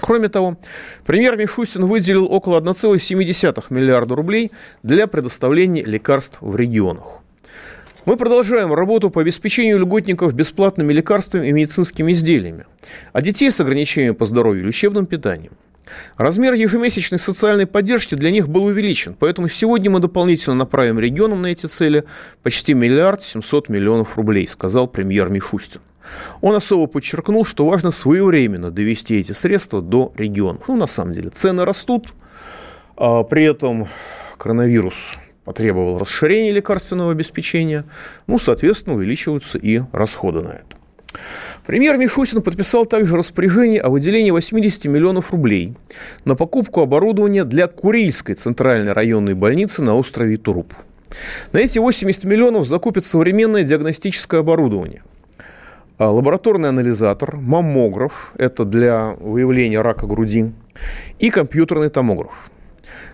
[0.00, 0.56] Кроме того,
[1.04, 4.50] премьер Мишустин выделил около 1,7 миллиарда рублей
[4.82, 7.20] для предоставления лекарств в регионах.
[8.04, 12.66] Мы продолжаем работу по обеспечению льготников бесплатными лекарствами и медицинскими изделиями,
[13.12, 15.52] а детей с ограничениями по здоровью лечебным питанием.
[16.16, 21.48] Размер ежемесячной социальной поддержки для них был увеличен, поэтому сегодня мы дополнительно направим регионам на
[21.48, 22.02] эти цели
[22.42, 25.80] почти миллиард семьсот миллионов рублей, сказал премьер Мишустин.
[26.40, 30.64] Он особо подчеркнул, что важно своевременно довести эти средства до регионов.
[30.66, 32.08] Ну, на самом деле, цены растут,
[32.96, 33.86] а при этом
[34.38, 35.12] коронавирус
[35.44, 37.84] потребовал расширения лекарственного обеспечения,
[38.26, 40.76] ну, соответственно, увеличиваются и расходы на это.
[41.66, 45.74] Премьер Мишустин подписал также распоряжение о выделении 80 миллионов рублей
[46.24, 50.72] на покупку оборудования для Курильской центральной районной больницы на острове Туруп.
[51.52, 55.02] На эти 80 миллионов закупят современное диагностическое оборудование.
[55.98, 60.52] А, лабораторный анализатор, маммограф, это для выявления рака груди,
[61.18, 62.50] и компьютерный томограф.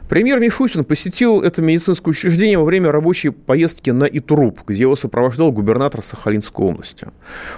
[0.09, 5.53] Премьер Мишустин посетил это медицинское учреждение во время рабочей поездки на Итуруп, где его сопровождал
[5.53, 7.09] губернатор Сахалинской области.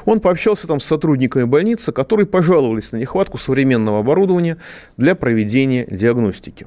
[0.04, 4.56] Он пообщался там с сотрудниками больницы, которые пожаловались на нехватку современного оборудования
[4.96, 6.66] для проведения диагностики.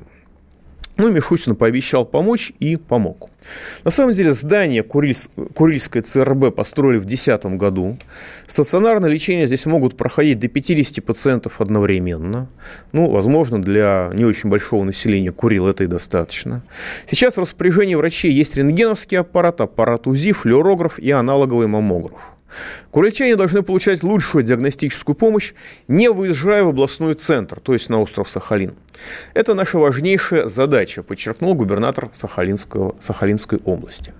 [0.95, 3.29] Ну, Мишустин пообещал помочь и помог.
[3.83, 7.97] На самом деле здание Курильс, Курильской ЦРБ построили в 2010 году.
[8.45, 12.47] Стационарное лечение здесь могут проходить до 50 пациентов одновременно.
[12.91, 16.63] Ну, возможно, для не очень большого населения Курил это и достаточно.
[17.07, 22.32] Сейчас в распоряжении врачей есть рентгеновский аппарат, аппарат УЗИ, флюорограф и аналоговый маммограф.
[22.91, 25.53] Курильчане должны получать лучшую диагностическую помощь,
[25.87, 28.73] не выезжая в областной центр, то есть на остров Сахалин.
[29.33, 34.13] Это наша важнейшая задача, подчеркнул губернатор Сахалинского, Сахалинской области.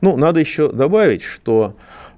[0.00, 1.76] Ну, надо еще добавить, что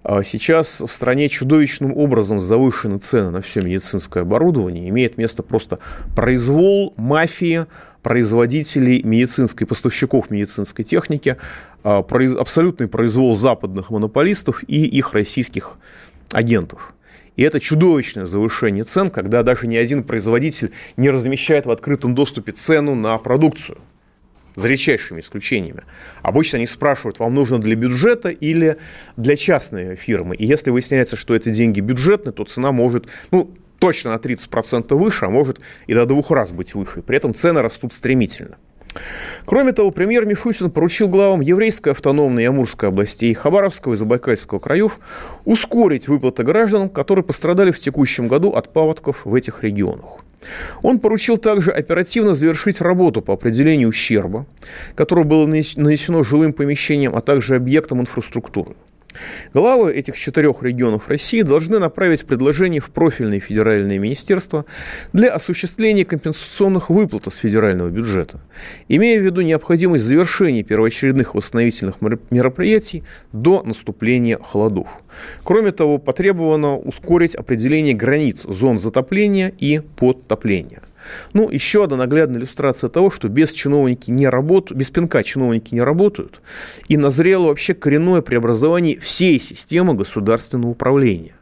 [0.08, 4.88] а, Сейчас в стране чудовищным образом завышены цены на все медицинское оборудование.
[4.88, 5.80] Имеет место просто
[6.14, 7.66] произвол, мафия,
[8.06, 11.38] производителей медицинской, поставщиков медицинской техники,
[11.82, 12.06] а,
[12.38, 15.72] абсолютный произвол западных монополистов и их российских
[16.30, 16.94] агентов.
[17.34, 22.52] И это чудовищное завышение цен, когда даже ни один производитель не размещает в открытом доступе
[22.52, 23.78] цену на продукцию
[24.54, 25.82] за редчайшими исключениями.
[26.22, 28.76] Обычно они спрашивают, вам нужно для бюджета или
[29.16, 30.36] для частной фирмы.
[30.36, 33.52] И если выясняется, что это деньги бюджетные, то цена может, ну,
[33.86, 37.02] точно на 30% выше, а может и до двух раз быть выше.
[37.02, 38.56] При этом цены растут стремительно.
[39.44, 44.98] Кроме того, премьер Мишустин поручил главам Еврейской автономной и Амурской областей, Хабаровского и Забайкальского краев
[45.44, 50.24] ускорить выплаты гражданам, которые пострадали в текущем году от паводков в этих регионах.
[50.82, 54.46] Он поручил также оперативно завершить работу по определению ущерба,
[54.96, 58.74] которое было нанесено жилым помещениям, а также объектам инфраструктуры.
[59.52, 64.64] Главы этих четырех регионов России должны направить предложение в профильные федеральные министерства
[65.12, 68.40] для осуществления компенсационных выплат из федерального бюджета,
[68.88, 72.00] имея в виду необходимость завершения первоочередных восстановительных
[72.30, 74.88] мероприятий до наступления холодов.
[75.44, 80.82] Кроме того, потребовано ускорить определение границ зон затопления и подтопления–
[81.32, 85.80] ну, еще одна наглядная иллюстрация того, что без чиновники не работают, без пинка чиновники не
[85.80, 86.40] работают,
[86.88, 91.34] и назрело вообще коренное преобразование всей системы государственного управления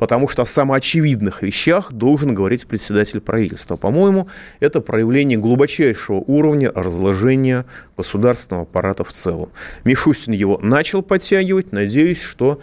[0.00, 3.76] потому что о самоочевидных вещах должен говорить председатель правительства.
[3.76, 7.66] По-моему, это проявление глубочайшего уровня разложения
[7.98, 9.50] государственного аппарата в целом.
[9.84, 11.72] Мишустин его начал подтягивать.
[11.72, 12.60] Надеюсь, что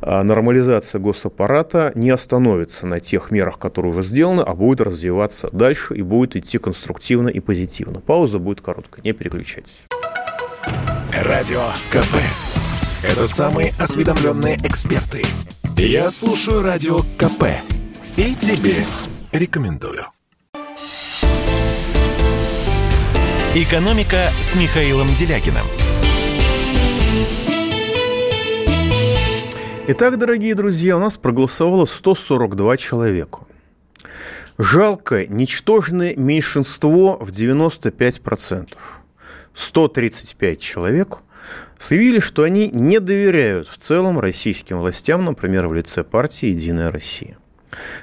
[0.00, 5.94] а, нормализация госаппарата не остановится на тех мерах, которые уже сделаны, а будет развиваться дальше
[5.94, 8.00] и будет идти конструктивно и позитивно.
[8.00, 9.84] Пауза будет короткая, не переключайтесь.
[11.16, 11.62] Радио
[11.92, 12.16] КП.
[13.04, 15.22] Это самые осведомленные эксперты.
[15.76, 17.44] Я слушаю Радио КП
[18.16, 18.84] и тебе
[19.32, 20.06] рекомендую.
[23.54, 25.66] «Экономика» с Михаилом Делякиным–
[29.88, 33.40] Итак, дорогие друзья, у нас проголосовало 142 человека.
[34.56, 38.68] жалкое, ничтожное меньшинство в 95%,
[39.54, 41.18] 135 человек,
[41.82, 47.36] заявили, что они не доверяют в целом российским властям, например, в лице партии «Единая Россия».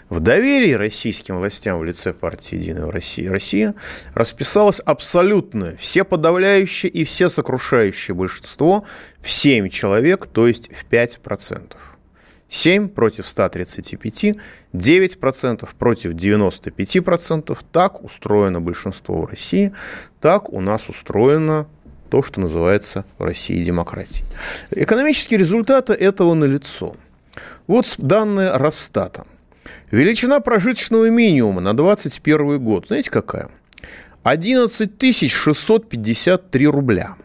[0.09, 3.75] В доверии российским властям в лице партии «Единая Россия», Россия
[4.13, 8.83] расписалось абсолютное, все подавляющее и все сокрушающее большинство
[9.19, 11.73] в 7 человек, то есть в 5%.
[12.49, 14.37] 7 против 135,
[14.73, 17.57] 9% против 95%.
[17.71, 19.71] Так устроено большинство в России,
[20.19, 21.67] так у нас устроено
[22.09, 24.25] то, что называется в России демократией.
[24.71, 26.95] Экономические результаты этого налицо.
[27.67, 29.25] Вот данные Росстата–
[29.91, 33.49] Величина прожиточного минимума на 2021 год, знаете какая?
[34.23, 37.15] 11 653 рубля.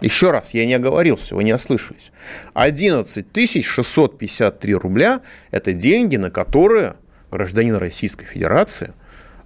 [0.00, 2.12] Еще раз, я не оговорился, вы не ослышались.
[2.54, 3.26] 11
[3.64, 5.20] 653 рубля–
[5.50, 6.94] это деньги, на которые
[7.30, 8.92] гражданин Российской Федерации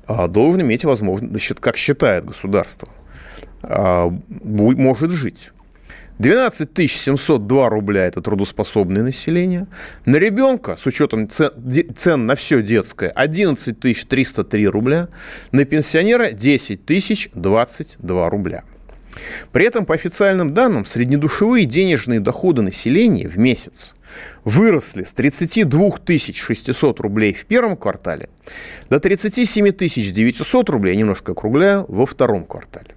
[0.06, 2.88] а, должен иметь возможность, как считает государство,
[3.62, 5.52] может жить.
[6.18, 9.66] 12 702 рубля– это трудоспособное население.
[10.04, 11.50] На ребенка, с учетом цен,
[11.94, 15.08] цен на все детское, 11 303 рубля.
[15.50, 18.62] На пенсионера– 10 022 рубля.
[19.52, 23.94] При этом, по официальным данным, среднедушевые денежные доходы населения в месяц
[24.44, 28.28] выросли с 32 600 рублей в первом квартале
[28.90, 32.94] до 37 900 рублей, я немножко округляю, во втором квартале.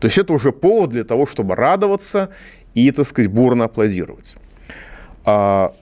[0.00, 2.30] То есть это уже повод для того, чтобы радоваться
[2.74, 4.36] и, так сказать, бурно аплодировать.
[5.24, 5.74] А,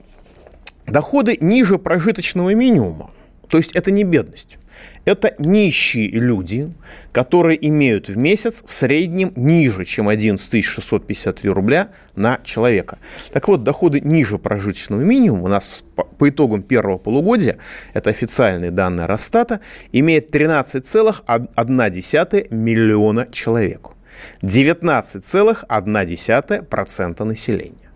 [0.85, 3.11] доходы ниже прожиточного минимума,
[3.49, 4.57] то есть это не бедность.
[5.05, 6.71] Это нищие люди,
[7.11, 12.99] которые имеют в месяц в среднем ниже, чем 11 653 рубля на человека.
[13.31, 17.57] Так вот, доходы ниже прожиточного минимума у нас по итогам первого полугодия,
[17.93, 19.61] это официальные данные Росстата,
[19.93, 23.96] имеет 13,1 миллиона человек.
[24.41, 27.91] 19,1% населения.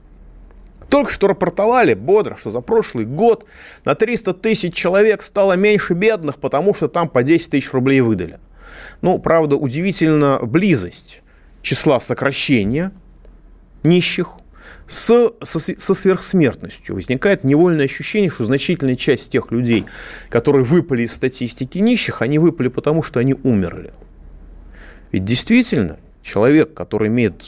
[0.89, 3.45] Только что рапортовали бодро, что за прошлый год
[3.85, 8.39] на 300 тысяч человек стало меньше бедных, потому что там по 10 тысяч рублей выдали.
[9.01, 11.21] Ну, правда, удивительно близость
[11.61, 12.91] числа сокращения
[13.83, 14.31] нищих
[14.87, 16.95] с, со, со сверхсмертностью.
[16.95, 19.85] Возникает невольное ощущение, что значительная часть тех людей,
[20.29, 23.91] которые выпали из статистики нищих, они выпали потому, что они умерли.
[25.13, 27.43] Ведь действительно, человек, который имеет,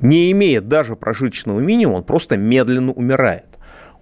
[0.00, 3.44] не имеет даже прожиточного минимума, он просто медленно умирает.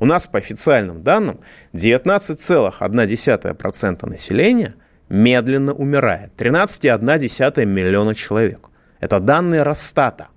[0.01, 1.41] У нас по официальным данным
[1.73, 4.75] 19,1% населения
[5.09, 6.33] медленно умирает.
[6.37, 8.69] 13,1 миллиона человек.
[9.01, 10.29] Это данные Росстата.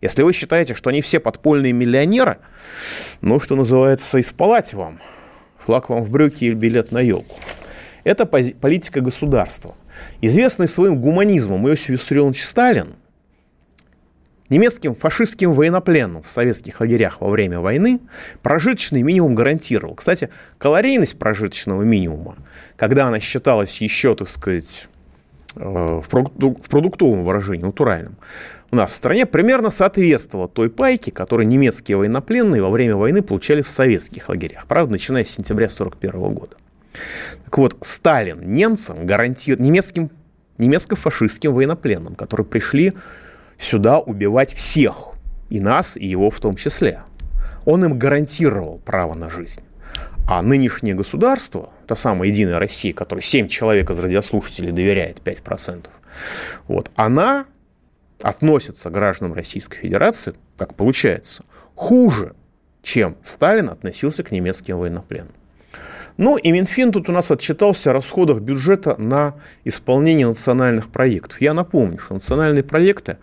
[0.00, 2.38] Если вы считаете, что они все подпольные миллионеры,
[3.20, 5.00] ну, что называется, исполать вам.
[5.58, 7.36] Флаг вам в брюки или билет на елку.
[8.04, 9.74] Это политика государства.
[10.20, 12.94] Известный своим гуманизмом Иосиф Виссарионович Сталин
[14.50, 18.00] немецким фашистским военнопленным в советских лагерях во время войны
[18.42, 19.94] прожиточный минимум гарантировал.
[19.94, 20.28] Кстати,
[20.58, 22.36] калорийность прожиточного минимума,
[22.76, 24.88] когда она считалась еще, так сказать,
[25.56, 28.16] э, в продуктовом выражении, натуральном,
[28.72, 33.62] у нас в стране примерно соответствовала той пайке, которую немецкие военнопленные во время войны получали
[33.62, 34.66] в советских лагерях.
[34.68, 36.56] Правда, начиная с сентября 1941 года.
[37.44, 40.10] Так вот, Сталин немцам гарантировал, немецким,
[40.58, 42.92] немецко-фашистским военнопленным, которые пришли
[43.58, 45.10] сюда убивать всех,
[45.48, 47.02] и нас, и его в том числе.
[47.66, 49.62] Он им гарантировал право на жизнь.
[50.28, 55.88] А нынешнее государство, та самая Единая Россия, которой 7 человек из радиослушателей доверяет 5%,
[56.68, 57.46] вот, она
[58.22, 61.42] относится к гражданам Российской Федерации, как получается,
[61.74, 62.34] хуже,
[62.82, 65.34] чем Сталин относился к немецким военнопленным.
[66.20, 71.40] Ну и Минфин тут у нас отчитался о расходах бюджета на исполнение национальных проектов.
[71.40, 73.16] Я напомню, что национальные проекты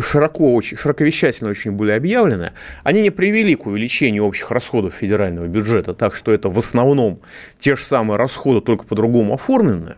[0.00, 2.52] широко, очень, широковещательно очень были объявлены,
[2.84, 7.20] они не привели к увеличению общих расходов федерального бюджета, так что это в основном
[7.58, 9.96] те же самые расходы, только по-другому оформленные.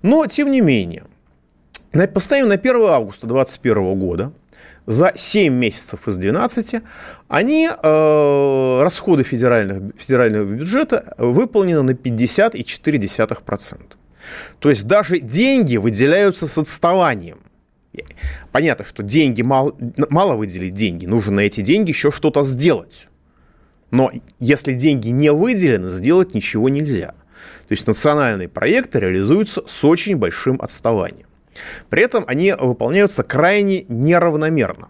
[0.00, 1.04] Но, тем не менее,
[2.14, 4.32] поставим на 1 августа 2021 года
[4.88, 6.82] за 7 месяцев из 12
[7.28, 13.98] они, э, расходы федеральных, федерального бюджета выполнены на 50,4%.
[14.58, 17.40] То есть даже деньги выделяются с отставанием.
[18.50, 19.74] Понятно, что деньги мало,
[20.08, 23.08] мало выделить деньги, нужно на эти деньги еще что-то сделать.
[23.90, 24.10] Но
[24.40, 27.08] если деньги не выделены, сделать ничего нельзя.
[27.68, 31.27] То есть национальные проекты реализуются с очень большим отставанием.
[31.90, 34.88] При этом они выполняются крайне неравномерно.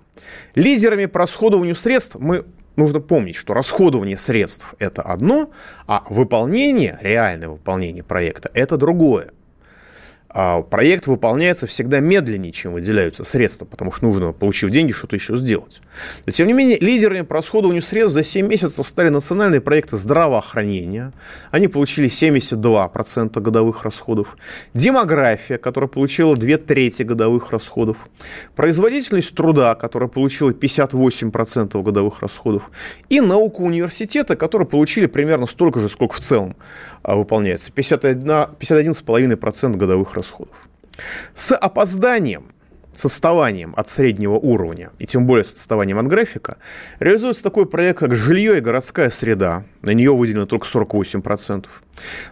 [0.54, 2.44] Лидерами по расходованию средств мы
[2.76, 5.50] нужно помнить, что расходование средств– это одно,
[5.86, 9.32] а выполнение, реальное выполнение проекта– это другое.
[10.30, 15.38] А проект выполняется всегда медленнее, чем выделяются средства, потому что нужно, получив деньги, что-то еще
[15.38, 15.80] сделать.
[16.26, 21.14] Но, тем не менее, лидерами по расходованию средств за 7 месяцев стали национальные проекты здравоохранения.
[21.50, 24.36] Они получили 72% годовых расходов.
[24.74, 28.06] Демография, которая получила 2 трети годовых расходов.
[28.54, 32.70] Производительность труда, которая получила 58% годовых расходов.
[33.08, 36.54] И наука университета, которые получили примерно столько же, сколько в целом
[37.02, 37.72] а, выполняется.
[37.72, 40.17] 51,5% годовых расходов.
[41.34, 42.52] С опозданием,
[42.98, 46.56] с отставанием от среднего уровня, и тем более с отставанием от графика,
[46.98, 49.64] реализуется такой проект, как жилье и городская среда.
[49.82, 51.66] На нее выделено только 48%.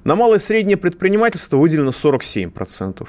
[0.03, 3.07] На малое и среднее предпринимательство выделено 47%.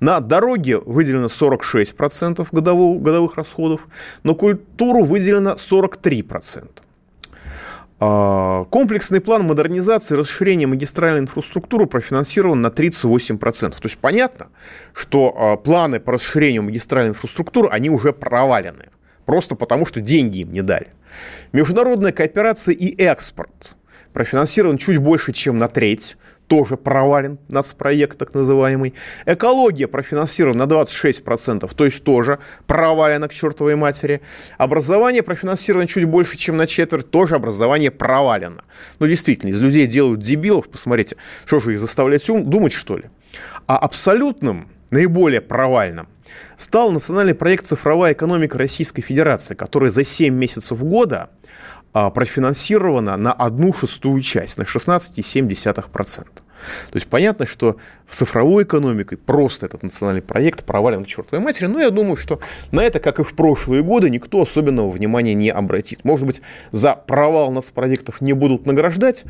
[0.00, 3.88] На дороги выделено 46% годовых, годовых расходов.
[4.22, 6.68] На культуру выделено 43%.
[8.00, 13.70] А, комплексный план модернизации и расширения магистральной инфраструктуры профинансирован на 38%.
[13.70, 14.48] То есть понятно,
[14.92, 18.90] что а, планы по расширению магистральной инфраструктуры, они уже провалены.
[19.24, 20.88] Просто потому, что деньги им не дали.
[21.52, 23.70] Международная кооперация и экспорт
[24.12, 26.16] профинансирован чуть больше, чем на треть
[26.48, 28.94] тоже провален, нацпроект так называемый.
[29.26, 34.22] Экология профинансирована на 26%, то есть тоже провалена к чертовой матери.
[34.56, 38.64] Образование профинансировано чуть больше, чем на четверть, тоже образование провалено.
[38.98, 43.04] Ну, действительно, из людей делают дебилов, посмотрите, что же их заставлять ум, думать, что ли?
[43.66, 46.08] А абсолютным, наиболее провальным
[46.56, 51.30] стал национальный проект «Цифровая экономика Российской Федерации», который за 7 месяцев года
[51.92, 56.26] профинансировано на одну шестую часть, на 16,7%.
[56.90, 57.76] То есть понятно, что
[58.06, 62.40] в цифровой экономике просто этот национальный проект провален к чертовой матери, но я думаю, что
[62.72, 66.04] на это, как и в прошлые годы, никто особенного внимания не обратит.
[66.04, 69.24] Может быть, за провал нас проектов не будут награждать,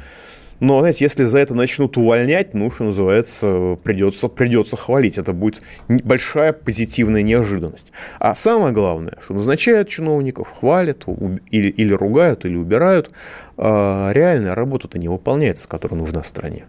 [0.61, 5.19] но, знаете, если за это начнут увольнять, ну, что называется, придется, придется хвалить.
[5.19, 7.93] Это будет большая позитивная неожиданность.
[8.19, 11.05] А самое главное, что назначают чиновников, хвалят
[11.51, 13.11] или, или ругают, или убирают,
[13.57, 16.65] а реальная работа-то не выполняется, которая нужна стране.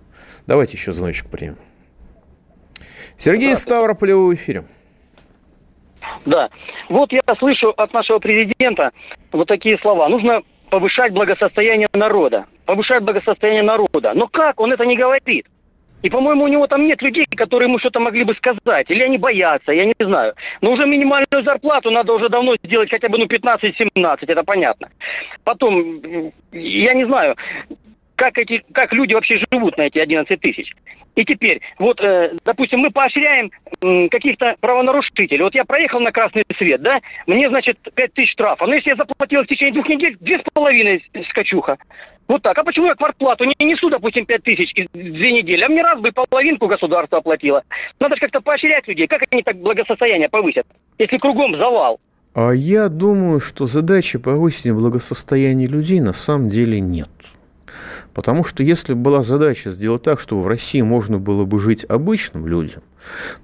[0.46, 1.58] Давайте еще звоночек примем.
[3.18, 4.66] Сергей Ставрополь в эфире.
[6.26, 6.50] Да.
[6.90, 8.92] Вот я слышу от нашего президента
[9.32, 10.08] вот такие слова.
[10.10, 12.46] Нужно повышать благосостояние народа.
[12.66, 14.14] Повышать благосостояние народа.
[14.14, 14.60] Но как?
[14.60, 15.48] Он это не говорит.
[16.02, 18.90] И, по-моему, у него там нет людей, которые ему что-то могли бы сказать.
[18.90, 20.34] Или они боятся, я не знаю.
[20.62, 24.90] Но уже минимальную зарплату надо уже давно сделать хотя бы ну 15-17, это понятно.
[25.44, 27.36] Потом, я не знаю,
[28.20, 30.76] как, эти, как люди вообще живут на эти 11 тысяч.
[31.16, 33.50] И теперь, вот, э, допустим, мы поощряем
[33.82, 35.42] э, каких-то правонарушителей.
[35.42, 38.66] Вот я проехал на красный свет, да, мне, значит, 5 тысяч штрафа.
[38.66, 41.78] Но если я заплатил в течение двух недель, две с половиной скачуха.
[42.28, 42.58] Вот так.
[42.58, 46.12] А почему я квартплату не несу, допустим, 5 тысяч две недели, а мне раз бы
[46.12, 47.64] половинку государство оплатило?
[48.02, 49.08] Надо же как-то поощрять людей.
[49.08, 50.68] Как они так благосостояние повысят,
[50.98, 52.00] если кругом завал?
[52.36, 57.10] А я думаю, что задачи повысить благосостояние людей на самом деле нет.
[58.14, 62.48] Потому что если была задача сделать так, чтобы в России можно было бы жить обычным
[62.48, 62.82] людям,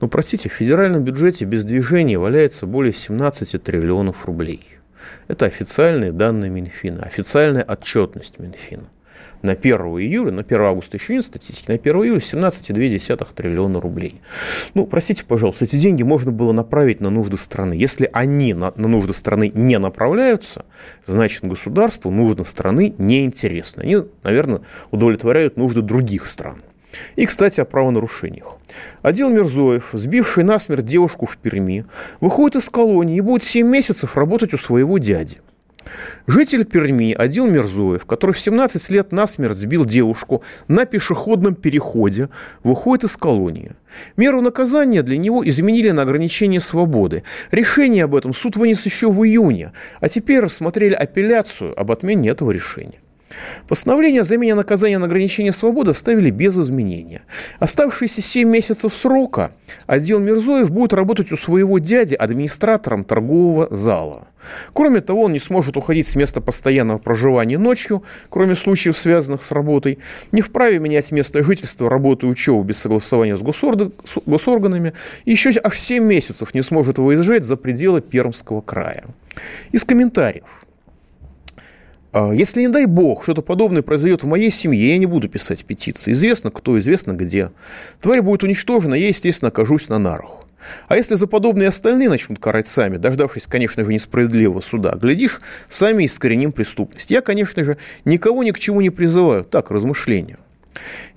[0.01, 4.65] ну, простите, в федеральном бюджете без движения валяется более 17 триллионов рублей.
[5.27, 8.85] Это официальные данные Минфина, официальная отчетность Минфина
[9.45, 14.21] на 1 июля, на 1 августа еще нет статистики, на 1 июля 17,2 триллиона рублей.
[14.73, 17.73] Ну, простите, пожалуйста, эти деньги можно было направить на нужды страны.
[17.73, 20.65] Если они на, на нужды страны не направляются,
[21.05, 23.81] значит, государству нужды страны неинтересны.
[23.81, 26.61] Они, наверное, удовлетворяют нужды других стран.
[27.15, 28.57] И, кстати, о правонарушениях.
[29.01, 31.85] Адил Мирзоев, сбивший насмерть девушку в Перми,
[32.19, 35.37] выходит из колонии и будет 7 месяцев работать у своего дяди.
[36.27, 42.29] Житель Перми Адил Мирзоев, который в 17 лет насмерть сбил девушку на пешеходном переходе,
[42.63, 43.71] выходит из колонии.
[44.17, 47.23] Меру наказания для него изменили на ограничение свободы.
[47.51, 49.71] Решение об этом суд вынес еще в июне,
[50.01, 52.99] а теперь рассмотрели апелляцию об отмене этого решения.
[53.67, 57.21] Постановление о замене наказания на ограничение свободы оставили без изменения.
[57.59, 59.51] Оставшиеся 7 месяцев срока
[59.87, 64.27] отдел Мирзоев будет работать у своего дяди администратором торгового зала.
[64.73, 69.51] Кроме того, он не сможет уходить с места постоянного проживания ночью, кроме случаев, связанных с
[69.51, 69.97] работой,
[70.31, 73.41] не вправе менять место жительства, работу и учебу без согласования с
[74.25, 74.93] госорганами,
[75.25, 79.05] и еще аж 7 месяцев не сможет выезжать за пределы Пермского края.
[79.71, 80.64] Из комментариев.
[82.15, 85.65] А, если, не дай бог, что-то подобное произойдет в моей семье, я не буду писать
[85.65, 86.13] петиции.
[86.13, 87.51] Известно кто, известно где.
[87.99, 90.45] Тварь будет уничтожена, я, естественно, окажусь на нарах.
[90.87, 96.05] А если за подобные остальные начнут карать сами, дождавшись, конечно же, несправедливого суда, глядишь, сами
[96.05, 97.11] искореним преступность.
[97.11, 100.37] Я, конечно же, никого ни к чему не призываю, так, размышлению.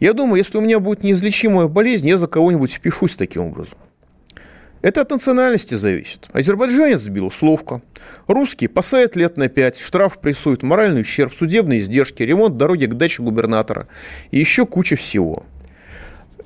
[0.01, 3.79] Я думаю, если у меня будет неизлечимая болезнь, я за кого-нибудь впишусь таким образом.
[4.81, 6.29] Это от национальности зависит.
[6.33, 7.83] Азербайджанец сбил условка.
[8.29, 13.23] Русский посадят лет на пять, штраф прессует, моральный ущерб, судебные издержки, ремонт дороги к даче
[13.23, 13.89] губернатора
[14.31, 15.45] и еще куча всего.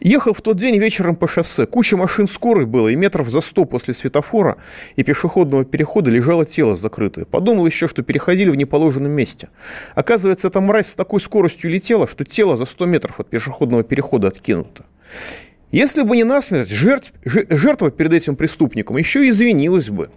[0.00, 1.64] Ехал в тот день вечером по шоссе.
[1.64, 4.56] Куча машин скорой было, и метров за сто после светофора
[4.96, 7.24] и пешеходного перехода лежало тело закрытое.
[7.24, 9.50] Подумал еще, что переходили в неположенном месте.
[9.94, 14.26] Оказывается, эта мразь с такой скоростью летела, что тело за 100 метров от пешеходного перехода
[14.26, 14.86] откинуто.
[15.72, 20.10] Если бы не насмерть, жертв, жертва перед этим преступником еще и извинилась бы.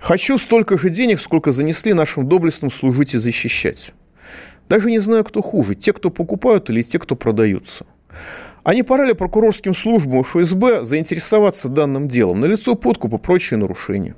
[0.00, 3.92] Хочу столько же денег, сколько занесли нашим доблестным служить и защищать.
[4.68, 7.86] Даже не знаю, кто хуже, те, кто покупают или те, кто продаются.
[8.64, 12.40] А не пора ли прокурорским службам ФСБ заинтересоваться данным делом?
[12.40, 14.16] Налицо и прочие нарушения.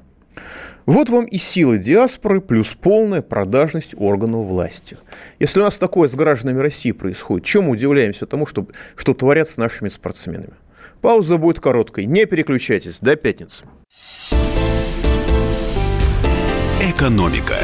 [0.87, 4.97] Вот вам и сила диаспоры плюс полная продажность органов власти.
[5.39, 8.67] Если у нас такое с гражданами России происходит, чем мы удивляемся тому, что,
[8.97, 10.55] что творят с нашими спортсменами?
[11.01, 12.07] Пауза будет короткой.
[12.07, 13.01] Не переключайтесь.
[13.01, 13.65] До пятницы.
[16.81, 17.57] Экономика.